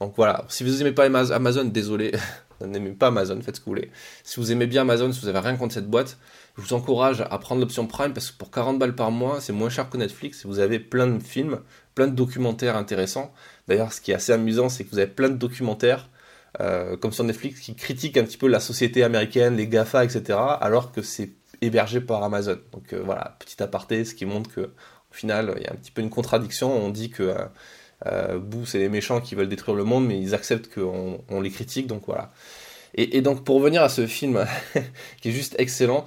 Donc 0.00 0.14
voilà, 0.16 0.44
si 0.48 0.62
vous 0.62 0.70
n'aimez 0.78 0.92
pas 0.92 1.04
Amazon, 1.04 1.64
désolé, 1.64 2.12
n'aimez 2.60 2.90
pas 2.90 3.06
Amazon, 3.08 3.40
faites 3.40 3.56
ce 3.56 3.60
que 3.60 3.66
vous 3.66 3.72
voulez. 3.72 3.90
Si 4.24 4.38
vous 4.40 4.52
aimez 4.52 4.66
bien 4.66 4.82
Amazon, 4.82 5.10
si 5.12 5.20
vous 5.20 5.28
avez 5.28 5.38
rien 5.38 5.56
contre 5.56 5.74
cette 5.74 5.88
boîte, 5.88 6.18
je 6.56 6.62
vous 6.62 6.74
encourage 6.74 7.22
à 7.22 7.38
prendre 7.38 7.60
l'option 7.60 7.86
Prime 7.86 8.12
parce 8.12 8.30
que 8.30 8.36
pour 8.36 8.50
40 8.50 8.78
balles 8.78 8.94
par 8.94 9.10
mois, 9.10 9.40
c'est 9.40 9.52
moins 9.52 9.70
cher 9.70 9.88
que 9.88 9.96
Netflix. 9.96 10.44
Vous 10.46 10.58
avez 10.58 10.78
plein 10.78 11.06
de 11.06 11.22
films, 11.22 11.60
plein 11.94 12.08
de 12.08 12.14
documentaires 12.14 12.76
intéressants. 12.76 13.32
D'ailleurs, 13.68 13.92
ce 13.92 14.00
qui 14.00 14.10
est 14.10 14.14
assez 14.14 14.32
amusant, 14.32 14.68
c'est 14.68 14.84
que 14.84 14.90
vous 14.90 14.98
avez 14.98 15.10
plein 15.10 15.28
de 15.28 15.36
documentaires, 15.36 16.08
euh, 16.60 16.96
comme 16.96 17.12
sur 17.12 17.24
Netflix, 17.24 17.60
qui 17.60 17.74
critiquent 17.74 18.16
un 18.16 18.24
petit 18.24 18.38
peu 18.38 18.48
la 18.48 18.60
société 18.60 19.02
américaine, 19.02 19.56
les 19.56 19.66
GAFA, 19.66 20.04
etc., 20.04 20.38
alors 20.60 20.92
que 20.92 21.02
c'est 21.02 21.32
hébergé 21.62 22.00
par 22.00 22.22
Amazon. 22.22 22.58
Donc 22.72 22.92
euh, 22.92 23.02
voilà, 23.04 23.36
petit 23.38 23.62
aparté, 23.62 24.04
ce 24.04 24.14
qui 24.14 24.26
montre 24.26 24.50
que 24.50 24.60
au 24.60 25.14
final, 25.14 25.54
il 25.56 25.62
y 25.62 25.66
a 25.66 25.72
un 25.72 25.76
petit 25.76 25.90
peu 25.90 26.02
une 26.02 26.10
contradiction. 26.10 26.70
On 26.70 26.90
dit 26.90 27.10
que 27.10 27.22
euh, 27.22 27.44
euh, 28.04 28.38
c'est 28.66 28.78
les 28.78 28.88
méchants 28.88 29.20
qui 29.20 29.34
veulent 29.34 29.48
détruire 29.48 29.76
le 29.76 29.84
monde, 29.84 30.06
mais 30.06 30.20
ils 30.20 30.34
acceptent 30.34 30.72
qu'on 30.72 31.24
on 31.28 31.40
les 31.40 31.50
critique, 31.50 31.86
donc 31.86 32.02
voilà. 32.06 32.32
Et, 32.94 33.20
donc 33.20 33.44
pour 33.44 33.56
revenir 33.56 33.82
à 33.82 33.88
ce 33.88 34.06
film, 34.06 34.46
qui 35.20 35.28
est 35.28 35.32
juste 35.32 35.54
excellent, 35.58 36.06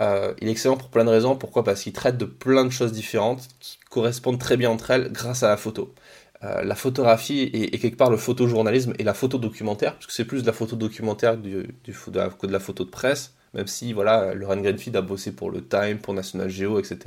euh, 0.00 0.32
il 0.40 0.48
est 0.48 0.52
excellent 0.52 0.76
pour 0.76 0.88
plein 0.88 1.04
de 1.04 1.10
raisons. 1.10 1.36
Pourquoi? 1.36 1.64
Parce 1.64 1.82
qu'il 1.82 1.92
traite 1.92 2.16
de 2.16 2.24
plein 2.24 2.64
de 2.64 2.70
choses 2.70 2.92
différentes 2.92 3.46
qui 3.58 3.78
correspondent 3.90 4.38
très 4.38 4.56
bien 4.56 4.70
entre 4.70 4.90
elles 4.90 5.12
grâce 5.12 5.42
à 5.42 5.48
la 5.48 5.56
photo. 5.56 5.94
Euh, 6.42 6.62
la 6.62 6.74
photographie 6.74 7.42
et, 7.52 7.78
quelque 7.78 7.96
part 7.96 8.10
le 8.10 8.16
photojournalisme 8.16 8.94
et 8.98 9.04
la 9.04 9.12
photo 9.12 9.36
documentaire, 9.36 9.94
parce 9.94 10.06
que 10.06 10.12
c'est 10.12 10.24
plus 10.24 10.40
de 10.42 10.46
la 10.46 10.54
photo 10.54 10.76
documentaire 10.76 11.36
du, 11.36 11.52
de 11.84 11.92
que 11.92 12.46
de 12.46 12.52
la 12.52 12.60
photo 12.60 12.84
de 12.84 12.90
presse, 12.90 13.34
même 13.52 13.66
si 13.66 13.92
voilà, 13.92 14.32
Lauren 14.32 14.62
Greenfield 14.62 14.96
a 14.96 15.02
bossé 15.02 15.32
pour 15.32 15.50
le 15.50 15.66
Time, 15.66 15.98
pour 15.98 16.14
National 16.14 16.48
Geo, 16.48 16.78
etc. 16.78 16.98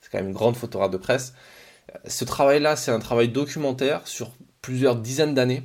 C'est 0.00 0.10
quand 0.10 0.18
même 0.18 0.28
une 0.28 0.34
grande 0.34 0.56
photographe 0.56 0.90
de 0.90 0.96
presse 0.96 1.34
ce 2.06 2.24
travail-là, 2.24 2.76
c'est 2.76 2.90
un 2.90 2.98
travail 2.98 3.28
documentaire 3.28 4.06
sur 4.06 4.30
plusieurs 4.60 4.96
dizaines 4.96 5.34
d'années 5.34 5.64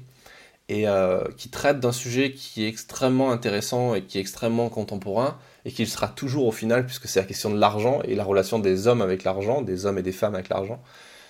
et 0.69 0.87
euh, 0.87 1.23
qui 1.37 1.49
traite 1.49 1.79
d'un 1.79 1.91
sujet 1.91 2.33
qui 2.33 2.65
est 2.65 2.67
extrêmement 2.67 3.31
intéressant 3.31 3.95
et 3.95 4.03
qui 4.03 4.17
est 4.17 4.21
extrêmement 4.21 4.69
contemporain 4.69 5.37
et 5.65 5.71
qui 5.71 5.85
sera 5.85 6.07
toujours 6.07 6.47
au 6.47 6.51
final 6.51 6.85
puisque 6.85 7.07
c'est 7.07 7.19
la 7.19 7.25
question 7.25 7.49
de 7.49 7.57
l'argent 7.57 8.01
et 8.03 8.15
la 8.15 8.23
relation 8.23 8.59
des 8.59 8.87
hommes 8.87 9.01
avec 9.01 9.23
l'argent, 9.23 9.61
des 9.61 9.85
hommes 9.85 9.97
et 9.97 10.01
des 10.01 10.11
femmes 10.11 10.35
avec 10.35 10.49
l'argent. 10.49 10.81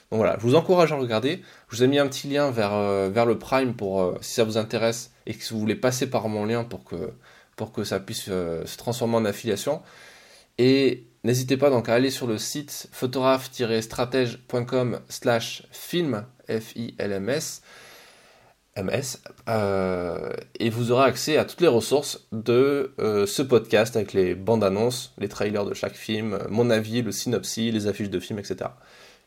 Donc 0.10 0.19
voilà, 0.19 0.38
je 0.39 0.43
vous 0.43 0.56
encourage 0.56 0.91
à 0.91 0.95
regarder. 0.95 1.41
Je 1.69 1.76
vous 1.76 1.84
ai 1.84 1.88
mis 1.88 2.00
un 2.00 2.08
petit 2.08 2.28
lien 2.28 2.50
vers, 2.50 2.73
euh, 2.73 3.10
vers 3.10 3.26
le 3.26 3.38
Prime 3.38 3.73
pour 3.73 4.02
euh, 4.02 4.17
si 4.21 4.34
ça 4.34 4.43
vous 4.43 4.58
intéresse 4.58 5.12
et 5.26 5.34
que 5.34 5.43
vous 5.50 5.60
voulez 5.60 5.76
passer 5.76 6.10
par 6.10 6.30
mon 6.30 6.45
lien 6.45 6.63
pour 6.63 6.84
que, 6.84 7.12
pour 7.58 7.71
que 7.71 7.84
ça 7.84 8.00
puisse 8.00 8.23
se 8.23 8.78
transformer 8.78 9.17
en 9.17 9.26
affiliation. 9.26 9.82
Et 10.58 11.07
N'hésitez 11.28 11.58
pas 11.58 11.70
donc 11.70 11.90
à 11.90 11.94
aller 11.94 12.10
sur 12.10 12.26
le 12.26 12.38
site 12.38 12.88
photographe-stratège.com 12.94 15.02
slash 15.10 15.63
film, 15.74 16.24
F-I-L-M-S, 16.48 17.62
MS, 18.78 19.18
euh, 19.50 20.32
et 20.58 20.70
vous 20.70 20.94
aurez 20.94 21.04
accès 21.04 21.36
à 21.36 21.44
toutes 21.44 21.60
les 21.60 21.68
ressources 21.68 22.30
de 22.32 22.94
euh, 23.00 23.26
ce 23.26 23.42
podcast 23.42 23.98
avec 23.98 24.13
les 24.13 24.36
bandes 24.36 24.63
annonces, 24.63 25.13
les 25.18 25.28
trailers 25.28 25.66
de 25.66 25.74
chaque 25.74 25.96
film, 25.96 26.40
mon 26.50 26.70
avis, 26.70 27.02
le 27.02 27.12
synopsis, 27.12 27.74
les 27.74 27.88
affiches 27.88 28.10
de 28.10 28.22
films, 28.22 28.40
etc. 28.40 28.70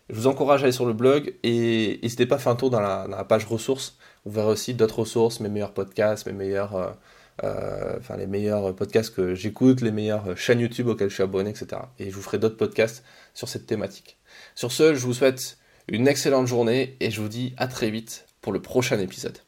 Je 0.09 0.15
vous 0.15 0.27
encourage 0.27 0.63
à 0.63 0.65
aller 0.65 0.73
sur 0.73 0.87
le 0.87 0.95
blog 0.95 1.35
et 1.43 2.01
n'hésitez 2.03 2.25
pas 2.25 2.37
à 2.37 2.39
faire 2.39 2.53
un 2.53 2.57
tour 2.57 2.71
dans 2.71 2.81
la, 2.81 3.27
page 3.29 3.45
ressources. 3.45 3.99
Vous 4.25 4.33
verrez 4.33 4.53
aussi 4.53 4.73
d'autres 4.73 5.01
ressources, 5.01 5.41
mes 5.41 5.51
meilleurs 5.51 5.75
podcasts, 5.75 6.25
mes 6.25 6.33
meilleurs 6.33 6.97
enfin 7.43 8.17
les 8.17 8.27
meilleurs 8.27 8.75
podcasts 8.75 9.15
que 9.15 9.35
j'écoute, 9.35 9.81
les 9.81 9.93
meilleures 9.93 10.37
chaînes 10.37 10.61
YouTube 10.61 10.89
auxquelles 10.89 11.09
je 11.09 11.15
suis 11.15 11.23
abonné, 11.23 11.51
etc. 11.51 11.83
Et 11.99 12.11
je 12.11 12.15
vous 12.15 12.23
ferai 12.23 12.39
d'autres 12.39 12.57
podcasts 12.57 13.05
sur 13.35 13.49
cette 13.49 13.67
thématique. 13.67 14.19
Sur 14.55 14.73
ce, 14.73 14.95
je 14.95 15.05
vous 15.07 15.15
souhaite 15.15 15.59
une 15.89 16.09
excellente 16.09 16.47
journée 16.47 16.97
et 17.01 17.11
je 17.11 17.21
vous 17.21 17.29
dis 17.29 17.55
à 17.57 17.67
très 17.67 17.91
vite 17.91 18.27
pour 18.41 18.53
le 18.53 18.61
prochain 18.61 18.99
épisode. 18.99 19.39